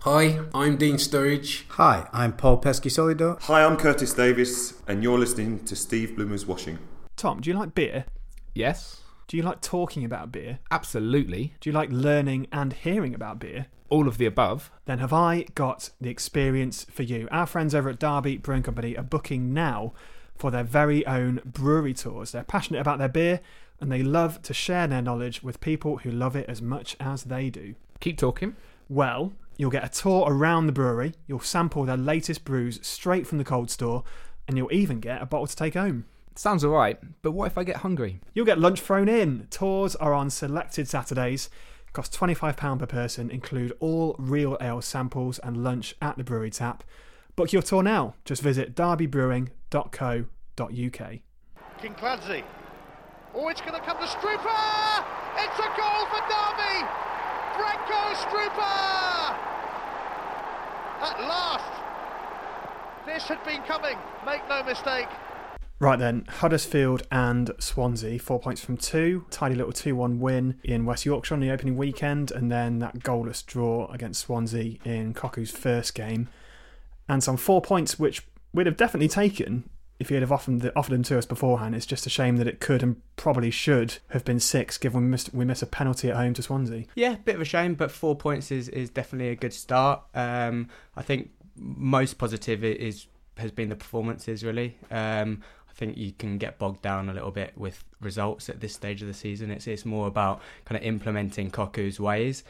[0.09, 1.65] Hi, I'm Dean Sturridge.
[1.71, 3.41] Hi, I'm Paul Peschisolido.
[3.41, 6.79] Hi, I'm Curtis Davies, and you're listening to Steve Bloomer's Watching.
[7.17, 8.05] Tom, do you like beer?
[8.53, 9.01] Yes.
[9.27, 10.59] Do you like talking about beer?
[10.71, 11.55] Absolutely.
[11.59, 13.65] Do you like learning and hearing about beer?
[13.89, 14.71] All of the above.
[14.85, 17.27] Then have I got the experience for you?
[17.29, 19.91] Our friends over at Derby Brewing Company are booking now
[20.37, 22.31] for their very own brewery tours.
[22.31, 23.41] They're passionate about their beer
[23.81, 27.25] and they love to share their knowledge with people who love it as much as
[27.25, 27.75] they do.
[27.99, 28.55] Keep talking.
[28.87, 33.37] Well, you'll get a tour around the brewery, you'll sample their latest brews straight from
[33.37, 34.03] the cold store,
[34.47, 36.05] and you'll even get a bottle to take home.
[36.35, 38.21] Sounds alright, but what if I get hungry?
[38.33, 39.47] You'll get lunch thrown in.
[39.49, 41.49] Tours are on selected Saturdays.
[41.93, 46.83] Cost £25 per person, include all real ale samples and lunch at the brewery tap.
[47.35, 48.13] Book your tour now.
[48.23, 51.11] Just visit derbybrewing.co.uk.
[51.81, 52.43] King Clancy.
[53.33, 55.03] Oh, it's going to come to Strupar!
[55.37, 56.85] It's a goal for Derby!
[57.57, 59.35] Branko Strupar!
[61.01, 61.73] At last!
[63.07, 65.07] This had been coming, make no mistake.
[65.79, 69.25] Right then, Huddersfield and Swansea, four points from two.
[69.31, 72.99] Tidy little 2 1 win in West Yorkshire on the opening weekend, and then that
[72.99, 76.29] goalless draw against Swansea in Cocu's first game.
[77.09, 78.21] And some four points which
[78.53, 81.75] we'd have definitely taken if he'd have offered, offered them to us beforehand.
[81.75, 85.07] It's just a shame that it could and probably should have been six, given we
[85.07, 86.85] missed, we missed a penalty at home to Swansea.
[86.95, 90.03] Yeah, bit of a shame, but four points is, is definitely a good start.
[90.13, 93.07] Um, I think most positive is
[93.37, 94.77] has been the performances really.
[94.89, 98.73] Um, I think you can get bogged down a little bit with results at this
[98.73, 99.51] stage of the season.
[99.51, 102.43] It's it's more about kind of implementing Cocu's ways.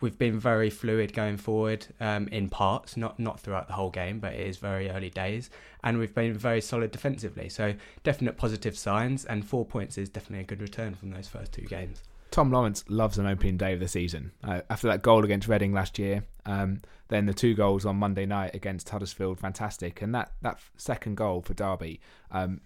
[0.00, 4.18] We've been very fluid going forward um, in parts, not not throughout the whole game,
[4.20, 5.50] but it is very early days,
[5.82, 7.48] and we've been very solid defensively.
[7.48, 11.52] So definite positive signs, and four points is definitely a good return from those first
[11.52, 12.02] two games.
[12.30, 14.32] Tom Lawrence loves an opening day of the season.
[14.44, 18.26] Uh, after that goal against Reading last year, um, then the two goals on Monday
[18.26, 20.02] night against Huddersfield, fantastic.
[20.02, 22.60] And that, that second goal for Derby, um,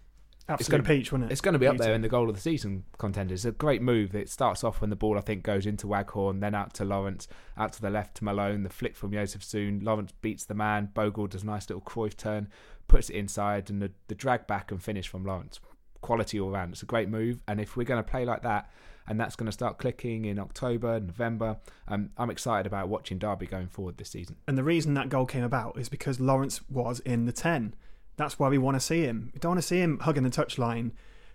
[0.59, 1.33] it's going to peach, wouldn't it?
[1.33, 3.45] It's going to be up there in the goal of the season contenders.
[3.45, 4.15] It's a great move.
[4.15, 7.29] It starts off when the ball, I think, goes into Waghorn, then out to Lawrence,
[7.57, 9.81] out to the left to Malone, the flick from Joseph Soon.
[9.81, 10.91] Lawrence beats the man.
[10.95, 12.49] Bogle does a nice little Cruyff turn,
[12.89, 15.61] puts it inside, and the, the drag back and finish from Lawrence.
[16.01, 16.73] Quality all round.
[16.73, 17.43] It's a great move.
[17.47, 18.71] And if we're going to play like that,
[19.11, 21.57] and that's going to start clicking in October, November.
[21.89, 24.37] Um, I'm excited about watching Derby going forward this season.
[24.47, 27.75] And the reason that goal came about is because Lawrence was in the 10.
[28.21, 29.31] That's why we want to see him.
[29.33, 30.91] We don't want to see him hugging the touchline,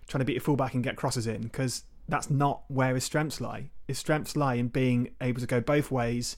[0.06, 3.40] trying to beat a fullback and get crosses in, because that's not where his strengths
[3.40, 3.70] lie.
[3.88, 6.36] His strengths lie in being able to go both ways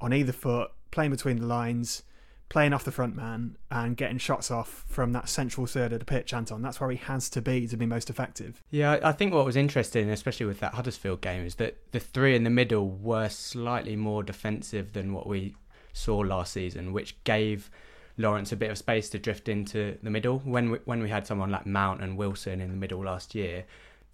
[0.00, 2.02] on either foot, playing between the lines,
[2.48, 6.06] playing off the front man and getting shots off from that central third of the
[6.06, 6.62] pitch, Anton.
[6.62, 8.62] That's where he has to be to be most effective.
[8.70, 12.34] Yeah, I think what was interesting, especially with that Huddersfield game, is that the three
[12.34, 15.56] in the middle were slightly more defensive than what we
[15.92, 17.70] saw last season, which gave
[18.16, 20.38] Lawrence a bit of space to drift into the middle.
[20.40, 23.64] When we, when we had someone like Mount and Wilson in the middle last year,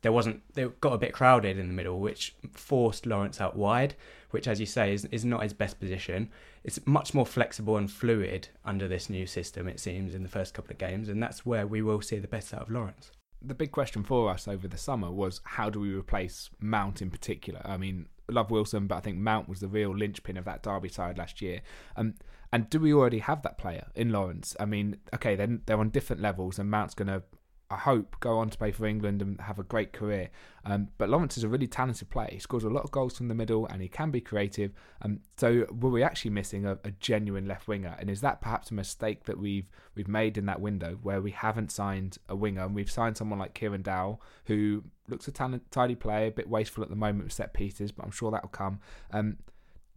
[0.02, 3.94] there wasn't they got a bit crowded in the middle, which forced Lawrence out wide,
[4.30, 6.30] which, as you say, is is not his best position.
[6.64, 9.68] It's much more flexible and fluid under this new system.
[9.68, 12.28] It seems in the first couple of games, and that's where we will see the
[12.28, 13.10] best out of Lawrence.
[13.42, 17.10] The big question for us over the summer was how do we replace Mount in
[17.10, 17.62] particular?
[17.64, 20.88] I mean, love Wilson, but I think Mount was the real linchpin of that Derby
[20.88, 21.62] side last year.
[21.96, 22.14] Um,
[22.52, 24.56] and do we already have that player in Lawrence?
[24.58, 27.22] I mean, okay, then they're on different levels, and Mount's going to
[27.72, 30.30] I hope, go on to play for England and have a great career.
[30.64, 32.28] Um, but Lawrence is a really talented player.
[32.32, 34.72] He scores a lot of goals from the middle and he can be creative.
[35.02, 37.96] Um, so were we actually missing a, a, genuine left winger?
[38.00, 41.30] And is that perhaps a mistake that we've we've made in that window where we
[41.30, 45.70] haven't signed a winger and we've signed someone like Kieran Dowell who looks a talent,
[45.70, 48.48] tidy player, a bit wasteful at the moment with set pieces, but I'm sure that'll
[48.48, 48.80] come.
[49.12, 49.36] Um,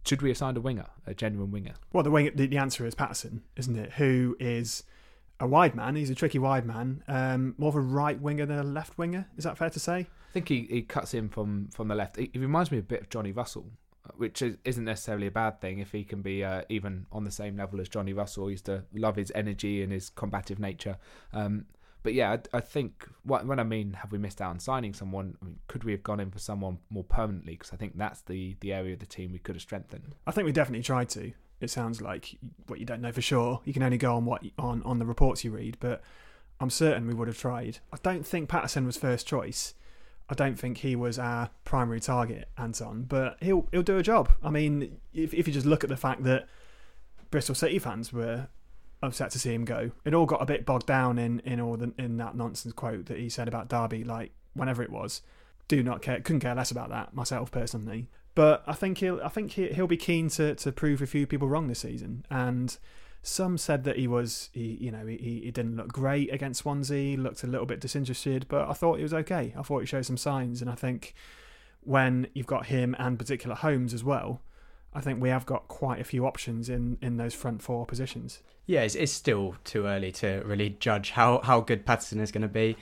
[0.06, 1.74] should we have signed a winger, a genuine winger?
[1.92, 3.92] Well, the, wing, the, the answer is Paterson, isn't it?
[3.94, 4.84] Who is
[5.40, 5.96] a wide man.
[5.96, 7.02] He's a tricky wide man.
[7.08, 9.28] Um, more of a right winger than a left winger.
[9.36, 10.00] Is that fair to say?
[10.00, 12.16] I think he, he cuts in from, from the left.
[12.16, 13.66] He, he reminds me a bit of Johnny Russell,
[14.16, 17.30] which is, not necessarily a bad thing if he can be uh, even on the
[17.30, 18.46] same level as Johnny Russell.
[18.46, 20.98] He used to love his energy and his combative nature.
[21.32, 21.66] Um,
[22.04, 25.38] but yeah, I, I, think when I mean have we missed out on signing someone?
[25.40, 27.54] I mean, could we have gone in for someone more permanently?
[27.54, 30.14] Because I think that's the the area of the team we could have strengthened.
[30.26, 31.32] I think we definitely tried to.
[31.60, 32.36] It sounds like
[32.66, 33.60] what you don't know for sure.
[33.64, 36.02] You can only go on what on on the reports you read, but
[36.60, 37.78] I'm certain we would have tried.
[37.92, 39.74] I don't think Paterson was first choice.
[40.28, 44.32] I don't think he was our primary target, Anton, but he'll he'll do a job.
[44.42, 46.46] I mean, if if you just look at the fact that
[47.30, 48.48] Bristol City fans were
[49.02, 51.76] upset to see him go, it all got a bit bogged down in in all
[51.76, 55.22] the, in that nonsense quote that he said about Derby, like whenever it was.
[55.66, 58.08] Do not care, couldn't care less about that myself personally.
[58.34, 61.48] But I think he'll I think he'll be keen to, to prove a few people
[61.48, 62.26] wrong this season.
[62.30, 62.76] And
[63.22, 67.16] some said that he was he you know he, he didn't look great against Swansea,
[67.16, 69.54] looked a little bit disinterested, but I thought he was okay.
[69.56, 71.14] I thought he showed some signs, and I think
[71.84, 74.40] when you've got him and particular Holmes as well,
[74.94, 78.42] I think we have got quite a few options in, in those front four positions.
[78.66, 82.42] Yeah, it's, it's still too early to really judge how, how good Paterson is going
[82.42, 82.76] to be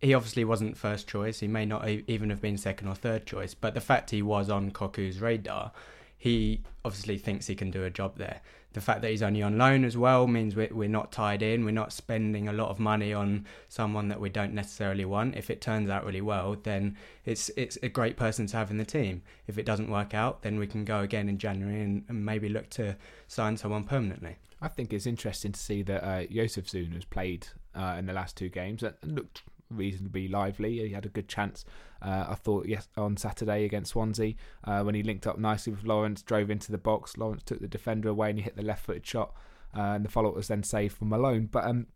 [0.00, 1.40] he obviously wasn't first choice.
[1.40, 3.54] He may not even have been second or third choice.
[3.54, 5.72] But the fact he was on Cocu's radar,
[6.18, 8.40] he obviously thinks he can do a job there.
[8.74, 11.64] The fact that he's only on loan as well means we're, we're not tied in.
[11.64, 15.34] We're not spending a lot of money on someone that we don't necessarily want.
[15.34, 18.76] If it turns out really well, then it's it's a great person to have in
[18.76, 19.22] the team.
[19.46, 22.50] If it doesn't work out, then we can go again in January and, and maybe
[22.50, 22.96] look to
[23.28, 24.36] sign someone permanently.
[24.60, 28.36] I think it's interesting to see that uh, Jozefzoon has played uh, in the last
[28.36, 30.78] two games and looked reasonably lively.
[30.86, 31.64] He had a good chance,
[32.02, 35.84] uh, I thought, yes, on Saturday against Swansea uh, when he linked up nicely with
[35.84, 37.16] Lawrence, drove into the box.
[37.16, 39.34] Lawrence took the defender away and he hit the left-footed shot,
[39.76, 41.48] uh, and the follow-up was then saved from Malone.
[41.50, 41.86] But um,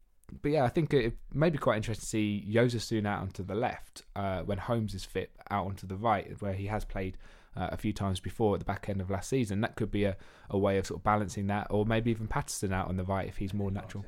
[0.43, 3.55] but yeah, I think it may be quite interesting to see Jozefzoon out onto the
[3.55, 7.17] left uh, when Holmes is fit out onto the right, where he has played.
[7.57, 9.61] Uh, a few times before at the back end of last season.
[9.61, 10.17] That could be a,
[10.51, 13.27] a way of sort of balancing that, or maybe even Paterson out on the right
[13.27, 14.05] if he's more natural.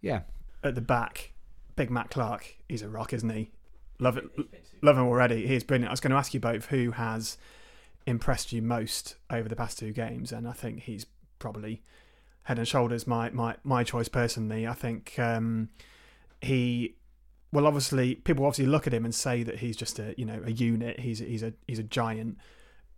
[0.00, 0.22] Yeah.
[0.64, 1.34] At the back,
[1.76, 3.50] Big Matt Clarke, he's a rock, isn't he?
[3.98, 4.24] Love it,
[4.82, 5.46] love him already.
[5.46, 5.90] He's brilliant.
[5.90, 7.38] I was going to ask you both who has
[8.06, 11.06] impressed you most over the past two games, and I think he's
[11.38, 11.82] probably
[12.44, 14.66] head and shoulders my my my choice personally.
[14.66, 15.70] I think um,
[16.40, 16.96] he
[17.52, 20.42] well, obviously, people obviously look at him and say that he's just a you know
[20.44, 21.00] a unit.
[21.00, 22.38] He's he's a he's a giant.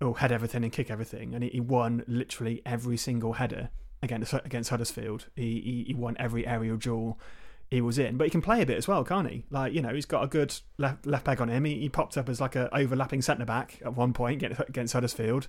[0.00, 3.70] who'll head everything and kick everything, and he, won literally every single header
[4.02, 5.26] against against Huddersfield.
[5.36, 7.20] He, he he won every aerial duel
[7.70, 8.16] he was in.
[8.16, 9.44] But he can play a bit as well, can't he?
[9.50, 11.64] Like you know, he's got a good left left leg on him.
[11.64, 15.48] He, he popped up as like a overlapping centre back at one point against Huddersfield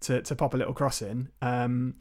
[0.00, 1.28] to to pop a little cross in.
[1.40, 1.94] Um,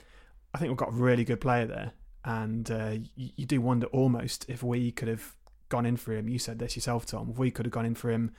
[0.54, 1.92] I think we've got a really good player there,
[2.26, 5.36] and uh, you, you, do wonder almost if we could have
[5.70, 6.28] gone in for him.
[6.28, 7.30] You said this yourself, Tom.
[7.32, 8.32] If we could have gone in for him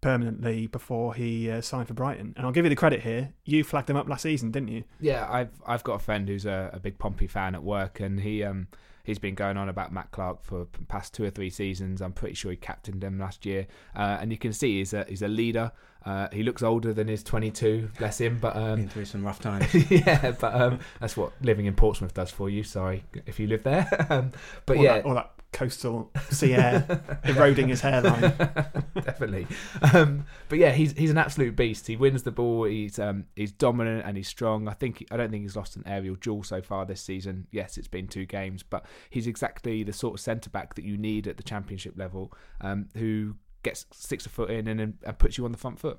[0.00, 2.32] permanently before he uh, signed for Brighton.
[2.36, 3.32] And I'll give you the credit here.
[3.44, 4.84] You flagged him up last season, didn't you?
[5.00, 8.20] Yeah, I've I've got a friend who's a, a big Pompey fan at work, and
[8.20, 8.68] he um
[9.08, 12.02] he's been going on about Matt Clarke for past two or three seasons.
[12.02, 13.66] I'm pretty sure he captained them last year,
[13.96, 15.72] uh, and you can see he's a he's a leader.
[16.04, 18.38] Uh, he looks older than his 22, bless him.
[18.38, 19.74] But um, been through some rough times.
[19.90, 22.62] yeah, but um, that's what living in Portsmouth does for you.
[22.62, 23.88] Sorry if you live there.
[24.10, 24.32] um,
[24.66, 28.20] but all yeah, that, all that coastal sea air eroding his hairline.
[28.94, 29.46] Definitely.
[29.92, 31.86] Um, but yeah, he's he's an absolute beast.
[31.86, 32.64] He wins the ball.
[32.64, 34.68] He's um, he's dominant and he's strong.
[34.68, 37.46] I think I don't think he's lost an aerial duel so far this season.
[37.50, 40.96] Yes, it's been two games, but he's exactly the sort of centre back that you
[40.96, 45.38] need at the Championship level, um, who gets six a foot in and, and puts
[45.38, 45.98] you on the front foot.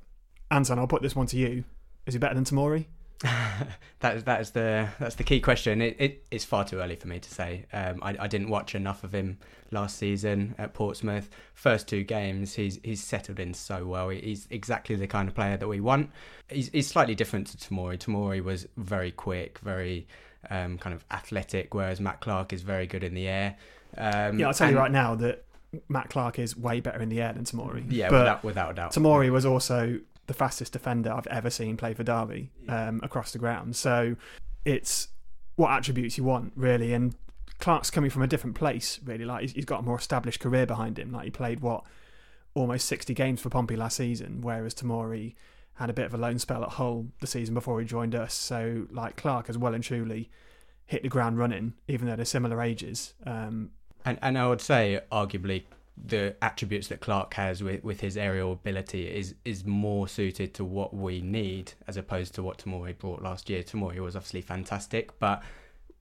[0.52, 1.64] Anton, I'll put this one to you.
[2.06, 2.86] Is he better than Tomori?
[4.00, 5.82] that is that is the that's the key question.
[5.82, 7.66] It, it it's far too early for me to say.
[7.74, 9.40] Um, I, I didn't watch enough of him
[9.72, 11.30] last season at Portsmouth.
[11.54, 14.08] First two games, he's he's settled in so well.
[14.08, 16.12] He's exactly the kind of player that we want.
[16.50, 17.98] He's, he's slightly different to Tomori.
[17.98, 20.08] Tomori was very quick, very
[20.50, 23.58] um, kind of athletic, whereas Matt Clarke is very good in the air.
[23.98, 25.44] Um, yeah, I'll tell and, you right now that
[25.88, 27.86] Matt Clarke is way better in the air than Tomori.
[27.90, 28.94] Yeah, without, without a doubt.
[28.94, 30.00] Tomori was also
[30.30, 33.76] the fastest defender I've ever seen play for Derby um, across the ground.
[33.76, 34.16] So
[34.64, 35.10] it's
[35.56, 37.16] what attributes you want really, and
[37.58, 39.26] Clarke's coming from a different place really.
[39.26, 41.12] Like he's, he's got a more established career behind him.
[41.12, 41.84] Like he played what
[42.54, 45.34] almost sixty games for Pompey last season, whereas Tomori
[45.74, 48.34] had a bit of a loan spell at Hull the season before he joined us.
[48.34, 50.30] So like Clarke has well and truly
[50.86, 53.16] hit the ground running, even though they're similar ages.
[53.26, 53.72] Um,
[54.06, 55.64] and and I would say arguably
[56.04, 60.64] the attributes that Clarke has with, with his aerial ability is is more suited to
[60.64, 63.64] what we need as opposed to what Tomori brought last year.
[63.64, 65.44] Tomori was obviously fantastic, but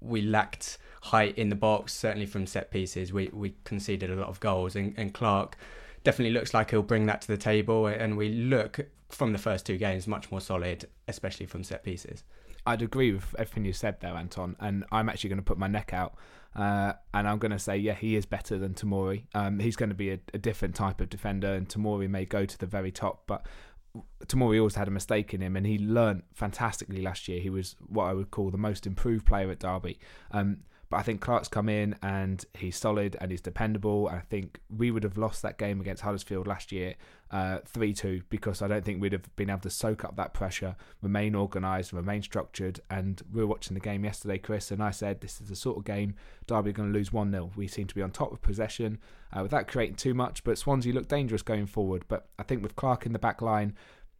[0.00, 3.12] we lacked height in the box, certainly from set pieces.
[3.12, 5.56] We we conceded a lot of goals and, and Clarke
[6.04, 9.66] definitely looks like he'll bring that to the table and we look from the first
[9.66, 12.24] two games much more solid, especially from set pieces.
[12.66, 15.68] I'd agree with everything you said there, Anton, and I'm actually going to put my
[15.68, 16.14] neck out
[16.58, 19.26] uh, and I'm going to say, yeah, he is better than Tomori.
[19.32, 22.44] Um, he's going to be a, a, different type of defender, and Tomori may go
[22.44, 23.46] to the very top, but
[24.26, 27.40] Tomori always had a mistake in him, and he learned fantastically last year.
[27.40, 30.00] He was what I would call the most improved player at Derby.
[30.32, 34.08] Um, but I think Clarke's come in and he's solid and he's dependable.
[34.08, 36.94] I think we would have lost that game against Huddersfield last year
[37.30, 40.16] uh, 3 uh, 2 because I don't think we'd have been able to soak up
[40.16, 42.80] that pressure, remain organised, remain structured.
[42.88, 45.76] And we were watching the game yesterday, Chris, and I said this is the sort
[45.76, 46.14] of game
[46.46, 47.50] Derby are going to lose 1 0.
[47.54, 48.98] We seem to be on top of possession
[49.36, 52.04] uh, without creating too much, but Swansea look dangerous going forward.
[52.08, 53.74] But I think with Clarke in the back line,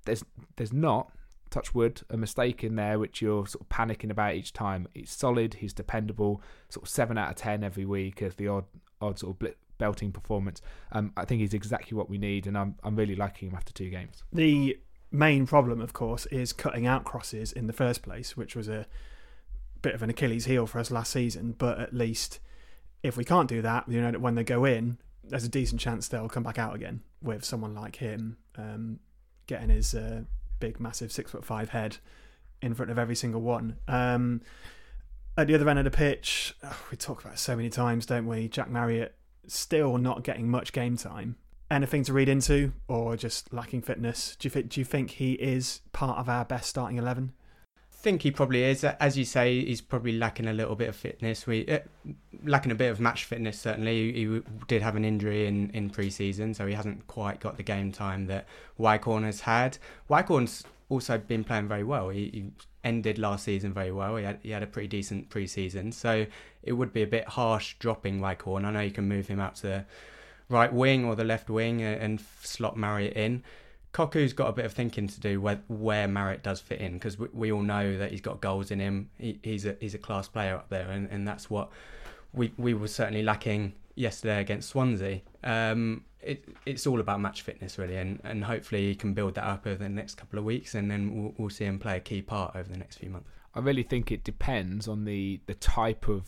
[0.05, 0.25] there's
[0.57, 1.12] there's not
[1.51, 4.88] touch wood, a mistake in there which you're sort of panicking about each time.
[4.94, 8.64] It's solid, he's dependable, sort of seven out of ten every week as the odd
[9.01, 10.61] odd sort of belting performance.
[10.92, 13.72] Um, I think he's exactly what we need, and I'm I'm really liking him after
[13.72, 14.22] two games.
[14.32, 14.78] The
[15.11, 18.86] main problem, of course, is cutting out crosses in the first place, which was a
[19.80, 21.55] bit of an Achilles heel for us last season.
[21.57, 22.40] But at least
[23.03, 26.09] if we can't do that, you know, when they go in, there's a decent chance
[26.09, 28.99] they'll come back out again with someone like him um,
[29.46, 30.22] getting his uh,
[30.61, 31.98] big, massive six foot five head
[32.61, 33.76] in front of every single one.
[33.86, 34.40] Um,
[35.36, 38.26] at the other end of the pitch, oh, we talk about so many times, don't
[38.26, 38.48] we?
[38.48, 39.14] Jack Marriott
[39.46, 41.36] still not getting much game time.
[41.70, 44.36] Anything to read into, or just lacking fitness?
[44.38, 44.70] Do you think?
[44.70, 47.32] Do you think he is part of our best starting eleven?
[48.01, 48.84] Think he probably is.
[48.84, 51.46] As you say, he's probably lacking a little bit of fitness.
[51.46, 51.80] We uh,
[52.44, 53.61] lacking a bit of match fitness.
[53.61, 57.57] Certainly, he, he did have an injury in in pre-season, so he hasn't quite got
[57.57, 58.46] the game time that
[58.78, 59.78] Waghorn has had.
[60.09, 62.09] Waghorn's also been playing very well.
[62.09, 62.51] He, he,
[62.84, 64.16] ended last season very well.
[64.16, 66.24] He had he had a pretty decent pre-season, so
[66.62, 68.64] it would be a bit harsh dropping Waghorn.
[68.64, 69.84] I know you can move him out to the
[70.49, 73.42] right wing or the left wing and, and slot Marriott in.
[73.93, 77.18] Cocu's got a bit of thinking to do where, where Marriott does fit in because
[77.18, 79.11] we, we, all know that he's got goals in him.
[79.18, 81.70] He, he's a he's a class player up there, and, and that's what
[82.32, 85.22] we we were certainly lacking yesterday against Swansea.
[85.43, 89.45] Um, it, it's all about match fitness really, and, and hopefully he can build that
[89.45, 92.01] up over the next couple of weeks, and then we'll, we'll see him play a
[92.01, 93.30] key part over the next few months.
[93.55, 96.26] I really think it depends on the the type of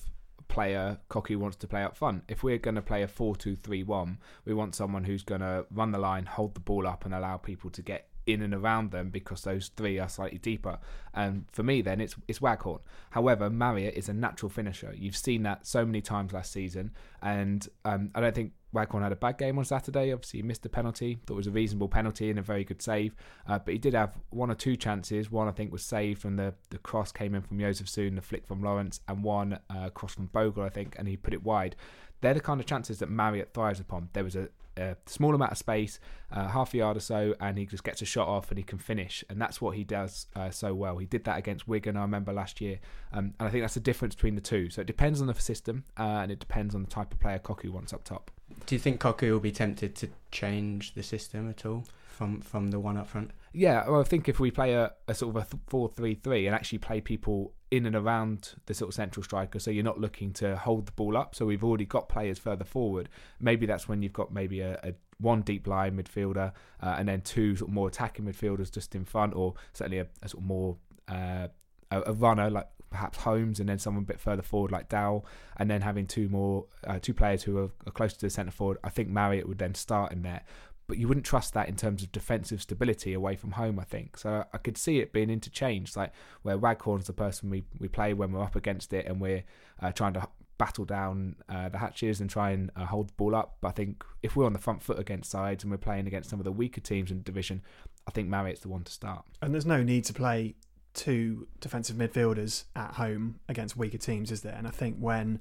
[0.50, 2.24] player Cocu wants to play up front.
[2.28, 5.40] If we're going to play a 4 2 3 1, we want someone who's going
[5.40, 8.54] to run the line, hold the ball up, and allow people to get in and
[8.54, 10.78] around them because those three are slightly deeper.
[11.14, 12.80] And for me, then it's it's Waghorn.
[13.10, 14.94] However, Marriott is a natural finisher.
[14.96, 16.92] You've seen that so many times last season,
[17.22, 20.12] and um, I don't think Waghorn had a bad game on Saturday.
[20.12, 21.18] Obviously, he missed a penalty.
[21.26, 23.14] Thought it was a reasonable penalty and a very good save.
[23.48, 25.30] Uh, but he did have one or two chances.
[25.30, 28.46] One, I think, was saved from the, the cross came in from Jozefzoon, the flick
[28.46, 31.74] from Lawrence, and one uh, cross from Bogle, I think, and he put it wide.
[32.20, 34.10] They're the kind of chances that Marriott thrives upon.
[34.12, 34.50] There was a,
[34.80, 36.00] a small amount of space,
[36.32, 38.64] uh, half a yard or so, and he just gets a shot off and he
[38.64, 39.22] can finish.
[39.28, 40.98] And that's what he does uh, so well.
[40.98, 42.80] He did that against Wigan, I remember last year.
[43.12, 44.70] Um, and I think that's the difference between the two.
[44.70, 47.38] So it depends on the system uh, and it depends on the type of player
[47.38, 48.30] Cocu wants up top.
[48.66, 51.84] Do you think Cocu will be tempted to change the system at all
[52.20, 53.30] from, from the one up front?
[53.54, 56.46] Yeah, well, I think if we play a, a sort of a 4 3 3
[56.46, 59.98] and actually play people in and around the sort of central striker, so you're not
[59.98, 61.34] looking to hold the ball up.
[61.34, 63.08] So we've already got players further forward.
[63.40, 66.52] Maybe that's when you've got maybe a, a one deep line midfielder
[66.82, 70.06] uh, and then two sort of more attacking midfielders just in front, or certainly a,
[70.22, 70.76] a sort of more
[71.08, 71.48] uh,
[71.90, 75.22] a, a, runner like perhaps Holmes, and then someone a bit further forward like Dow,
[75.56, 78.52] and then having two more uh, two players who are, are closer to the centre
[78.52, 78.76] forward.
[78.84, 80.42] I think Marriott would then start in there
[80.90, 83.78] but you wouldn't trust that in terms of defensive stability away from home.
[83.78, 84.44] I think so.
[84.52, 86.12] I could see it being interchanged, like
[86.42, 89.44] where Waghorn's the person we, we play when we're up against it and we're
[89.80, 90.26] uh, trying to
[90.58, 93.58] battle down uh, the hatches and try and uh, hold the ball up.
[93.60, 96.28] But I think if we're on the front foot against sides and we're playing against
[96.28, 97.62] some of the weaker teams in the division,
[98.08, 99.24] I think Marriott's the one to start.
[99.40, 100.56] And there's no need to play
[100.92, 104.56] two defensive midfielders at home against weaker teams, is there?
[104.58, 105.38] And I think when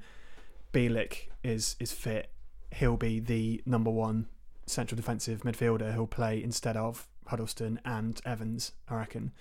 [0.74, 2.30] Bielik is is fit,
[2.76, 4.28] he'll be the number one
[4.70, 8.74] central defensive midfielder who'll play instead of Huddlestone, and Evans.
[8.90, 9.32] I reckon,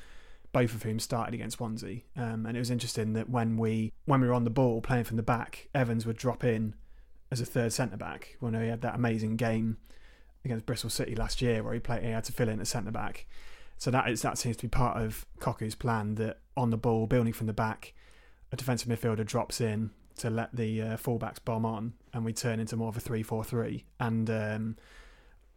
[0.53, 2.03] both of whom started against Swansea.
[2.16, 5.05] Um, and it was interesting that when we when we were on the ball playing
[5.05, 6.74] from the back, Evans would drop in
[7.31, 9.79] as a third centre back when he had that amazing game
[10.45, 12.91] against Bristol City last year where he played he had to fill in as centre
[12.91, 13.26] back.
[13.76, 17.07] So that is that seems to be part of Cocu's plan that on the ball,
[17.07, 17.95] building from the back,
[18.53, 22.59] a defensive midfielder drops in to let the uh, fullbacks bomb on, and we turn
[22.59, 23.85] into more of a three-four-three.
[24.01, 24.76] And um,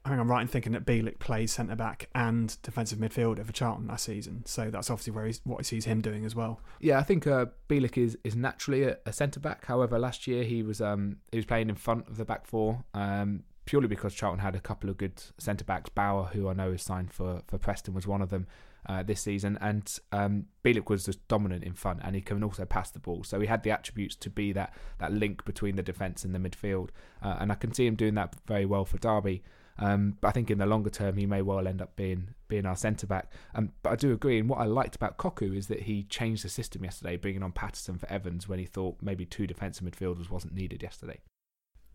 [0.04, 3.52] I think I'm right in thinking that Bielik plays centre back and defensive midfielder for
[3.52, 4.44] Charlton last season.
[4.46, 6.60] So that's obviously where he's what he sees him doing as well.
[6.80, 9.66] Yeah, I think uh, Bielik is is naturally a, a centre back.
[9.66, 12.84] However, last year he was um, he was playing in front of the back four.
[12.94, 15.90] Um, purely because Charlton had a couple of good centre backs.
[15.90, 18.48] Bauer, who I know is signed for, for Preston, was one of them
[18.88, 22.66] uh, this season, and um, Bielik was just dominant in front, and he can also
[22.66, 23.24] pass the ball.
[23.24, 26.40] So he had the attributes to be that that link between the defence and the
[26.40, 26.90] midfield,
[27.22, 29.44] uh, and I can see him doing that very well for Derby.
[29.82, 32.66] Um, but I think in the longer term, he may well end up being being
[32.66, 33.34] our centre back.
[33.56, 34.40] Um, but I do agree.
[34.40, 37.52] And what I liked about Cocu is that he changed the system yesterday, bringing on
[37.52, 41.20] Paterson for Evans when he thought maybe two defensive midfielders wasn't needed yesterday.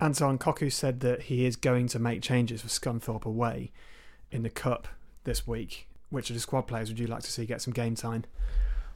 [0.01, 3.73] Anton Cocu said that he is going to make changes for Scunthorpe away
[4.31, 4.89] in the cup
[5.25, 5.89] this week.
[6.11, 8.25] Which of the squad players would you like to see get some game time?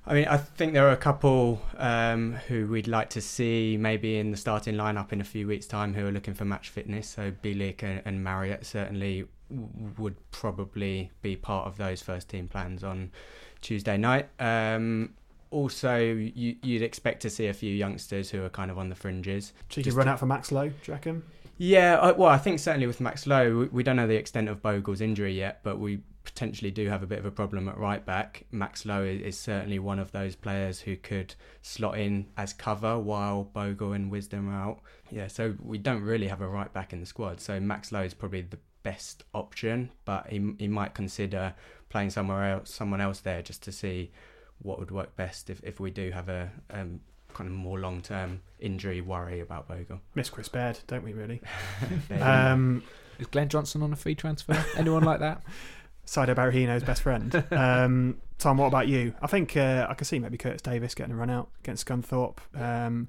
[0.07, 4.19] I mean, I think there are a couple um, who we'd like to see maybe
[4.19, 7.09] in the starting lineup in a few weeks' time who are looking for match fitness.
[7.09, 9.27] So Bielik and, and Marriott certainly
[9.99, 13.11] would probably be part of those first team plans on
[13.61, 14.29] Tuesday night.
[14.39, 15.15] Um,
[15.51, 18.95] also, you, would expect to see a few youngsters who are kind of on the
[18.95, 19.53] fringes.
[19.69, 21.23] Cheeky run out for Max Lowe, do you reckon?
[21.59, 24.49] Yeah, I, well, I think certainly with Max Lowe, we, we don't know the extent
[24.49, 27.79] of Bogle's injury yet, but we potentially do have a bit of a problem at
[27.79, 28.45] right back.
[28.51, 32.99] Max Lowe is, is, certainly one of those players who could slot in as cover
[32.99, 34.81] while Bogle and Wisdom are out.
[35.11, 37.41] Yeah, so we don't really have a right back in the squad.
[37.41, 41.55] So Max Lowe is probably the best option, but he he might consider
[41.89, 44.11] playing somewhere else, someone else there, just to see
[44.63, 47.01] what would work best if, if we do have a um,
[47.33, 50.01] kind of more long term injury worry about Bogle.
[50.15, 51.41] Miss Chris Baird, don't we really?
[52.21, 52.83] um,
[53.19, 54.65] is Glenn Johnson on a free transfer?
[54.77, 55.43] Anyone like that?
[56.11, 57.45] Saido Berahino's best friend.
[57.53, 59.15] Um, Tom, what about you?
[59.21, 62.39] I think uh, I can see maybe Curtis Davies getting a run out against Scunthorpe.
[62.55, 63.09] Um,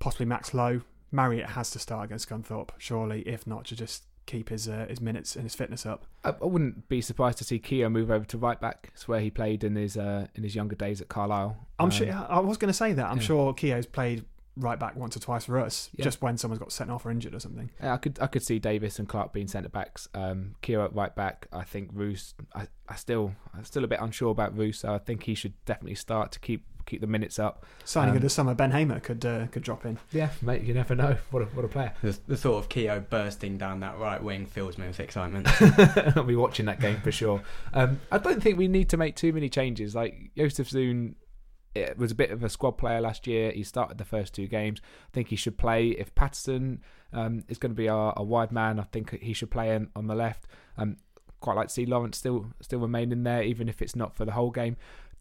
[0.00, 0.82] possibly Max Lowe.
[1.12, 5.00] Marriott has to start against Scunthorpe, surely, if not to just keep his uh, his
[5.00, 6.04] minutes and his fitness up.
[6.24, 8.90] I, I, wouldn't be surprised to see Keogh move over to right back.
[8.92, 11.56] It's where he played in his uh, in his younger days at Carlisle.
[11.78, 12.26] I'm um, sure.
[12.28, 13.06] I was going to say that.
[13.06, 13.22] I'm yeah.
[13.22, 14.24] sure Keogh's played
[14.56, 16.04] right back once or twice for us, yeah.
[16.04, 17.70] just when someone's got sent off or injured or something.
[17.82, 20.08] Yeah, I could I could see Davies and Clarke being centre backs.
[20.14, 21.46] Um, Keogh at right back.
[21.52, 22.34] I think Roos.
[22.54, 24.78] I, I still I'm still a bit unsure about Roos.
[24.80, 27.66] So I think he should definitely start to keep keep the minutes up.
[27.84, 29.98] Signing um, of the summer, Ben Hamer could uh, could drop in.
[30.12, 31.16] Yeah, mate, you never know.
[31.30, 31.92] What a what a player.
[32.02, 35.48] The, the thought of Keogh bursting down that right wing fills me with excitement.
[36.16, 37.42] I'll be watching that game for sure.
[37.74, 39.94] Um, I don't think we need to make too many changes.
[39.94, 41.14] Like Jozefzoon
[41.76, 43.50] it was a bit of a squad player last year.
[43.52, 44.80] He started the first two games.
[44.84, 45.88] I think he should play.
[45.88, 49.74] If Paterson um, is going to be a wide man, I think he should play
[49.74, 50.46] in, on the left.
[50.76, 50.96] Um,
[51.40, 54.24] quite like to see Lawrence still still remain in there, even if it's not for
[54.24, 54.76] the whole game.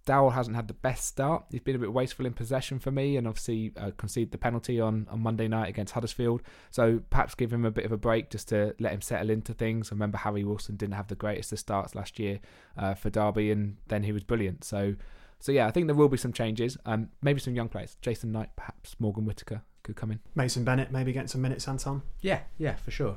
[0.06, 1.46] Dowell hasn't had the best start.
[1.50, 4.80] He's been a bit wasteful in possession for me, and obviously uh, conceded the penalty
[4.80, 6.44] on, on Monday night against Huddersfield.
[6.70, 9.54] So perhaps give him a bit of a break just to let him settle into
[9.54, 9.92] things.
[9.92, 12.40] I remember Harry Wilson didn't have the greatest of starts last year
[12.78, 14.64] uh, for Derby, and then he was brilliant.
[14.64, 14.96] So
[15.40, 16.78] so yeah, I think there will be some changes.
[16.86, 17.98] Um, maybe some young players.
[18.02, 20.20] Jason Knight, perhaps Morgan Whittaker could come in.
[20.34, 22.02] Mason Bennett maybe get some minutes, Anton.
[22.22, 23.16] Yeah, yeah, for sure.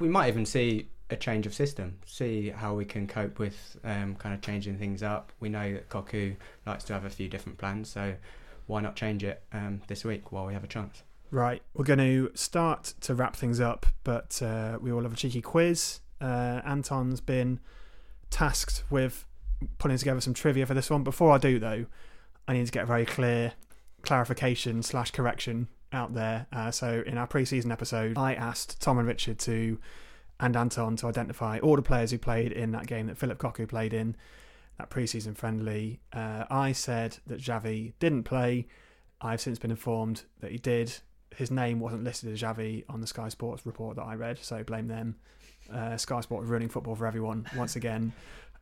[0.00, 1.98] We might even see a change of system.
[2.06, 5.32] See how we can cope with um, kind of changing things up.
[5.40, 6.36] We know that Cocu
[6.66, 8.14] likes to have a few different plans, so
[8.66, 11.02] why not change it um, this week while we have a chance?
[11.30, 15.16] Right, we're going to start to wrap things up, but uh, we all have a
[15.16, 16.00] cheeky quiz.
[16.20, 17.60] Uh, Anton's been
[18.30, 19.26] tasked with
[19.78, 21.02] putting together some trivia for this one.
[21.02, 21.86] Before I do, though,
[22.46, 23.52] I need to get a very clear
[24.02, 26.46] clarification slash correction out there.
[26.52, 29.78] Uh, so in our pre-season episode, I asked Tom and Richard to
[30.38, 33.68] and Anton to identify all the players who played in that game that Phillip Cocu
[33.68, 34.16] played in,
[34.78, 36.00] that pre-season friendly.
[36.12, 38.66] Uh, I said that Xavi didn't play.
[39.20, 40.94] I've since been informed that he did.
[41.36, 44.64] His name wasn't listed as Xavi on the Sky Sports report that I read, so
[44.64, 45.16] blame them.
[45.70, 48.12] Uh, Sky Sports ruining football for everyone once again.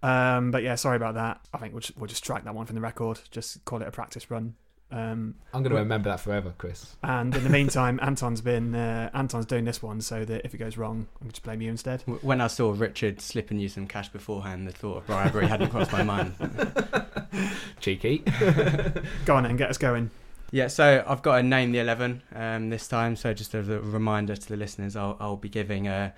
[0.03, 1.41] Um, but yeah, sorry about that.
[1.53, 3.21] I think we'll just, we'll just strike that one from the record.
[3.31, 4.55] Just call it a practice run.
[4.91, 6.97] Um, I'm going to remember that forever, Chris.
[7.03, 10.59] And in the meantime, Anton's been uh, Anton's doing this one, so that if it
[10.59, 12.03] goes wrong, I'm going to blame you instead.
[12.23, 15.93] When I saw Richard slipping you some cash beforehand, the thought of bribery hadn't crossed
[15.93, 16.35] my mind.
[17.81, 18.19] Cheeky.
[19.27, 20.11] Go on and get us going.
[20.51, 23.17] Yeah, so I've got to name the eleven um, this time.
[23.17, 26.15] So just as a reminder to the listeners, I'll, I'll be giving a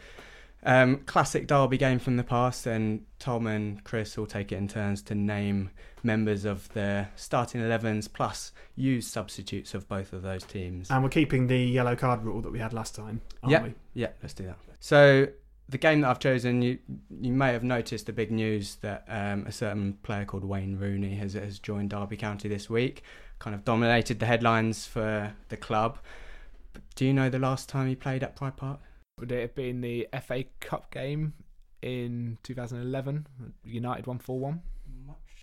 [0.63, 4.69] Um, classic derby game from the past, and Tom and Chris will take it in
[4.69, 5.71] turns to name
[6.03, 10.91] members of the starting 11s plus use substitutes of both of those teams.
[10.91, 13.75] And we're keeping the yellow card rule that we had last time, aren't yeah, we?
[13.95, 14.59] yeah, let's do that.
[14.81, 15.29] So
[15.71, 16.79] the game that I've chosen, you
[17.21, 21.15] you may have noticed the big news that um, a certain player called Wayne Rooney
[21.17, 23.03] has has joined Derby County this week.
[23.39, 25.99] Kind of dominated the headlines for the club.
[26.73, 28.81] But do you know the last time he played at Pride Park?
[29.21, 31.35] Would it have been the FA Cup game
[31.83, 33.27] in 2011?
[33.65, 34.63] United won 4 1.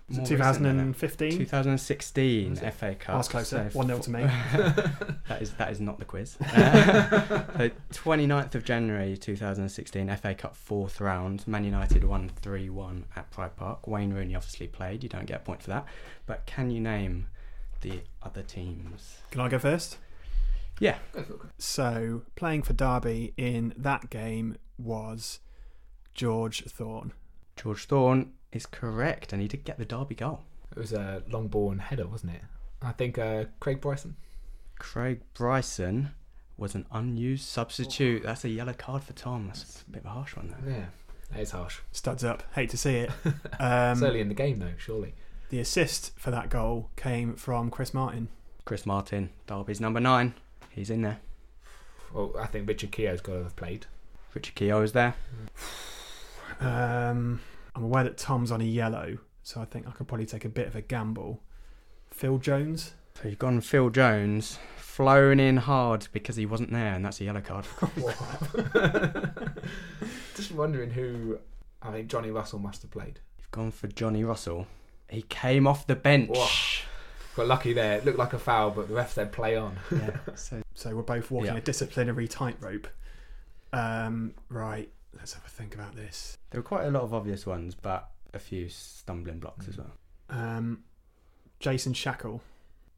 [0.09, 0.83] Was More recent than that.
[0.99, 1.37] 2015?
[1.37, 3.13] 2016 FA Cup.
[3.13, 3.69] I was closer.
[3.73, 4.21] 1-0 to me.
[5.27, 6.37] that is that is not the quiz.
[7.57, 11.45] Uh, so 29th of January 2016 FA Cup fourth round.
[11.45, 13.85] Man United won 3-1 at Pride Park.
[13.87, 15.03] Wayne Rooney obviously played.
[15.03, 15.85] You don't get a point for that.
[16.25, 17.27] But can you name
[17.81, 19.17] the other teams?
[19.31, 19.97] Can I go first?
[20.79, 20.97] Yeah.
[21.57, 25.39] So, playing for Derby in that game was
[26.13, 27.13] George Thorne.
[27.55, 30.41] George Thorne is correct, and he did get the Derby goal.
[30.71, 32.41] It was a long ball and header, wasn't it?
[32.81, 34.15] I think uh, Craig Bryson.
[34.77, 36.11] Craig Bryson
[36.57, 38.23] was an unused substitute.
[38.23, 39.47] That's a yellow card for Tom.
[39.47, 40.71] That's a bit of a harsh one, though.
[40.71, 40.85] Yeah,
[41.31, 41.79] that is harsh.
[41.91, 42.43] Studs up.
[42.53, 43.11] Hate to see it.
[43.25, 45.15] it's Um, early in the game, though, surely.
[45.49, 48.27] the assist for that goal came from Chris Martin.
[48.65, 50.35] Chris Martin, Derby's number nine.
[50.77, 51.19] He's in there.
[52.13, 53.87] Well, I think Richard Keogh's got to have played.
[54.35, 55.15] Richard Keogh is there.
[56.59, 57.41] Um,
[57.75, 60.49] I'm aware that Tom's on a yellow, so I think I could probably take a
[60.49, 61.41] bit of a gamble.
[62.11, 62.93] Phil Jones.
[63.15, 67.23] So you've gone Phil Jones, flown in hard because he wasn't there, and that's a
[67.23, 67.65] yellow card.
[70.35, 71.39] Just wondering who.
[71.81, 73.19] I think Johnny Russell must have played.
[73.39, 74.67] You've gone for Johnny Russell.
[75.09, 76.29] He came off the bench.
[76.31, 76.86] Whoa.
[77.37, 77.97] Got lucky there.
[77.97, 79.77] It looked like a foul, but the ref said play on.
[79.91, 81.57] Yeah, so So we're both walking Yeah.
[81.59, 82.87] a disciplinary tightrope.
[83.71, 84.89] Um, right.
[85.13, 86.37] Let's have a think about this.
[86.49, 89.91] there were quite a lot of obvious ones, but a few stumbling blocks as well.
[90.29, 90.83] Um,
[91.59, 92.41] Jason Shackell.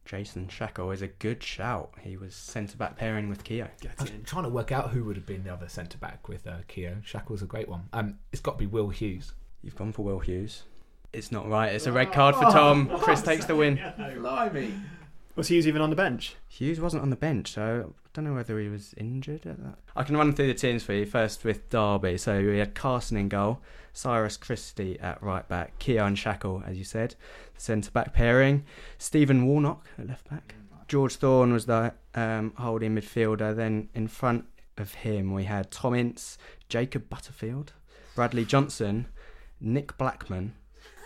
[0.05, 1.91] Jason Shackell is a good shout.
[2.01, 3.67] He was centre back pairing with Keogh.
[3.81, 4.23] Get I was in.
[4.23, 6.97] trying to work out who would have been the other centre back with uh, Keogh.
[7.05, 7.89] Shackell's a great one.
[7.93, 9.33] Um, it's got to be Will Hughes.
[9.61, 10.63] You've gone for Will Hughes.
[11.11, 11.73] It's not right.
[11.73, 12.89] It's a red card for Tom.
[12.99, 13.79] Chris takes the win.
[13.97, 14.73] Blimey.
[15.35, 16.35] Was Hughes even on the bench?
[16.47, 19.79] Hughes wasn't on the bench, so I don't know whether he was injured at that.
[19.95, 21.05] I can run through the teams for you.
[21.05, 22.17] First with Derby.
[22.17, 23.61] So we had Carson in goal,
[23.93, 27.15] Cyrus Christie at right back, Keogh Shackell, as you said,
[27.55, 28.65] the centre back pairing,
[28.97, 30.55] Stephen Warnock at left back.
[30.87, 33.55] George Thorne was the um, holding midfielder.
[33.55, 34.45] Then in front
[34.77, 36.37] of him we had Tom Ince,
[36.67, 37.73] Jacob Butterfield,
[38.15, 39.07] Bradley Johnson,
[39.61, 40.53] Nick Blackman,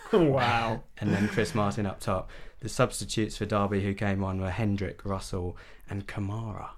[0.12, 0.82] wow.
[0.98, 2.30] and then Chris Martin up top.
[2.60, 5.56] The substitutes for Derby who came on were Hendrick, Russell,
[5.90, 6.70] and Camara.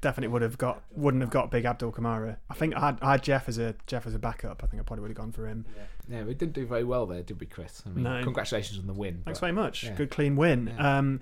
[0.00, 2.38] Definitely would have got wouldn't have got big Abdoul Camara.
[2.50, 4.62] I think I had, I had Jeff as a Jeff as a backup.
[4.62, 5.64] I think I probably would have gone for him.
[6.08, 7.82] Yeah, we didn't do very well there, did we, Chris?
[7.86, 8.22] I mean, No.
[8.22, 9.22] congratulations on the win.
[9.24, 9.84] Thanks but- very much.
[9.84, 9.94] yeah.
[9.94, 10.72] Good clean win.
[10.76, 10.98] Yeah.
[10.98, 11.20] Um,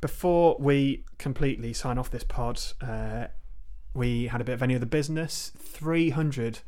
[0.00, 3.28] before we completely sign off this pod, uh,
[3.94, 5.52] we had a bit of any other business.
[5.56, 6.58] Three hundred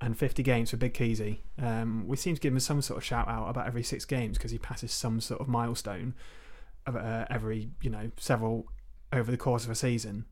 [0.00, 1.38] and fifty games for Big Keezy.
[1.58, 4.38] Um, we seem to give him some sort of shout out about every six games
[4.38, 6.14] because he passes some sort of milestone
[6.86, 8.66] of uh, every you know several
[9.12, 10.24] over the course of a season.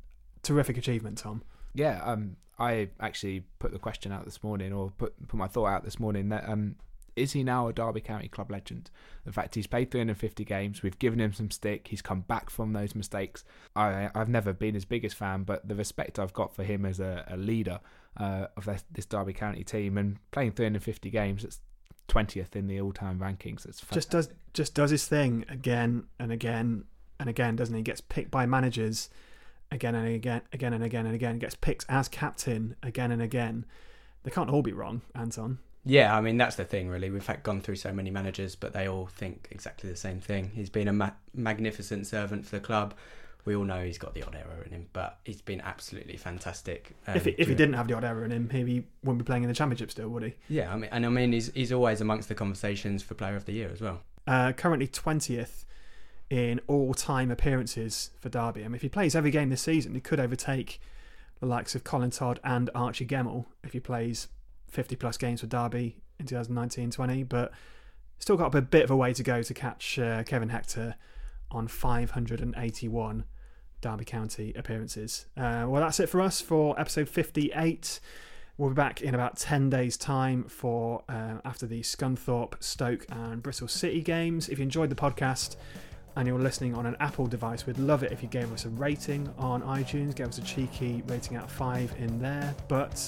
[0.42, 1.42] Terrific achievement, Tom.
[1.74, 5.66] Yeah, um, I actually put the question out this morning, or put put my thought
[5.66, 6.76] out this morning that um,
[7.18, 8.90] is he now a Derby County club legend?
[9.26, 10.82] In fact, he's played 350 games.
[10.82, 11.88] We've given him some stick.
[11.88, 13.44] He's come back from those mistakes.
[13.76, 17.00] I I've never been his biggest fan, but the respect I've got for him as
[17.00, 17.80] a, a leader
[18.18, 21.60] uh, of this, this Derby County team and playing 350 games, it's
[22.08, 23.66] 20th in the all-time rankings.
[23.66, 26.84] It's just does just does his thing again and again
[27.20, 27.82] and again, doesn't he?
[27.82, 29.10] Gets picked by managers
[29.70, 31.38] again and again, again and again and again.
[31.38, 33.66] Gets picked as captain again and again.
[34.22, 35.58] They can't all be wrong, Anton.
[35.84, 37.10] Yeah, I mean that's the thing really.
[37.10, 40.50] We've had gone through so many managers, but they all think exactly the same thing.
[40.54, 42.94] He's been a ma- magnificent servant for the club.
[43.44, 46.94] We all know he's got the odd error in him, but he's been absolutely fantastic.
[47.06, 49.24] um, if he, if he didn't have the odd error in him, he wouldn't be
[49.24, 50.34] playing in the championship still, would he?
[50.48, 53.46] yeah, I mean, and I mean he's he's always amongst the conversations for Player of
[53.46, 54.00] the Year as well.
[54.26, 55.64] Uh, currently twentieth
[56.30, 58.62] in all-time appearances for Derby.
[58.62, 60.78] I mean, if he plays every game this season, he could overtake
[61.40, 64.28] the likes of Colin Todd and Archie Gemmill if he plays
[64.68, 67.26] 50 plus games for Derby in 2019-20.
[67.26, 67.52] But
[68.18, 70.96] still got a bit of a way to go to catch uh, Kevin Hector
[71.50, 73.24] on 581
[73.80, 75.26] Derby County appearances.
[75.36, 78.00] Uh, well, that's it for us for episode 58.
[78.56, 83.40] We'll be back in about 10 days' time for uh, after the Scunthorpe, Stoke, and
[83.42, 84.48] Bristol City games.
[84.48, 85.54] If you enjoyed the podcast
[86.16, 88.68] and you're listening on an Apple device, we'd love it if you gave us a
[88.70, 92.52] rating on iTunes, gave us a cheeky rating out of five in there.
[92.66, 92.98] But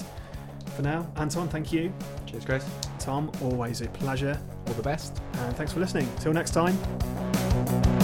[0.76, 1.11] for now.
[1.16, 1.93] Anton, thank you.
[2.26, 2.64] Cheers, Chris.
[2.99, 4.41] Tom, always a pleasure.
[4.68, 5.20] All the best.
[5.38, 6.09] And thanks for listening.
[6.20, 7.99] Till next time.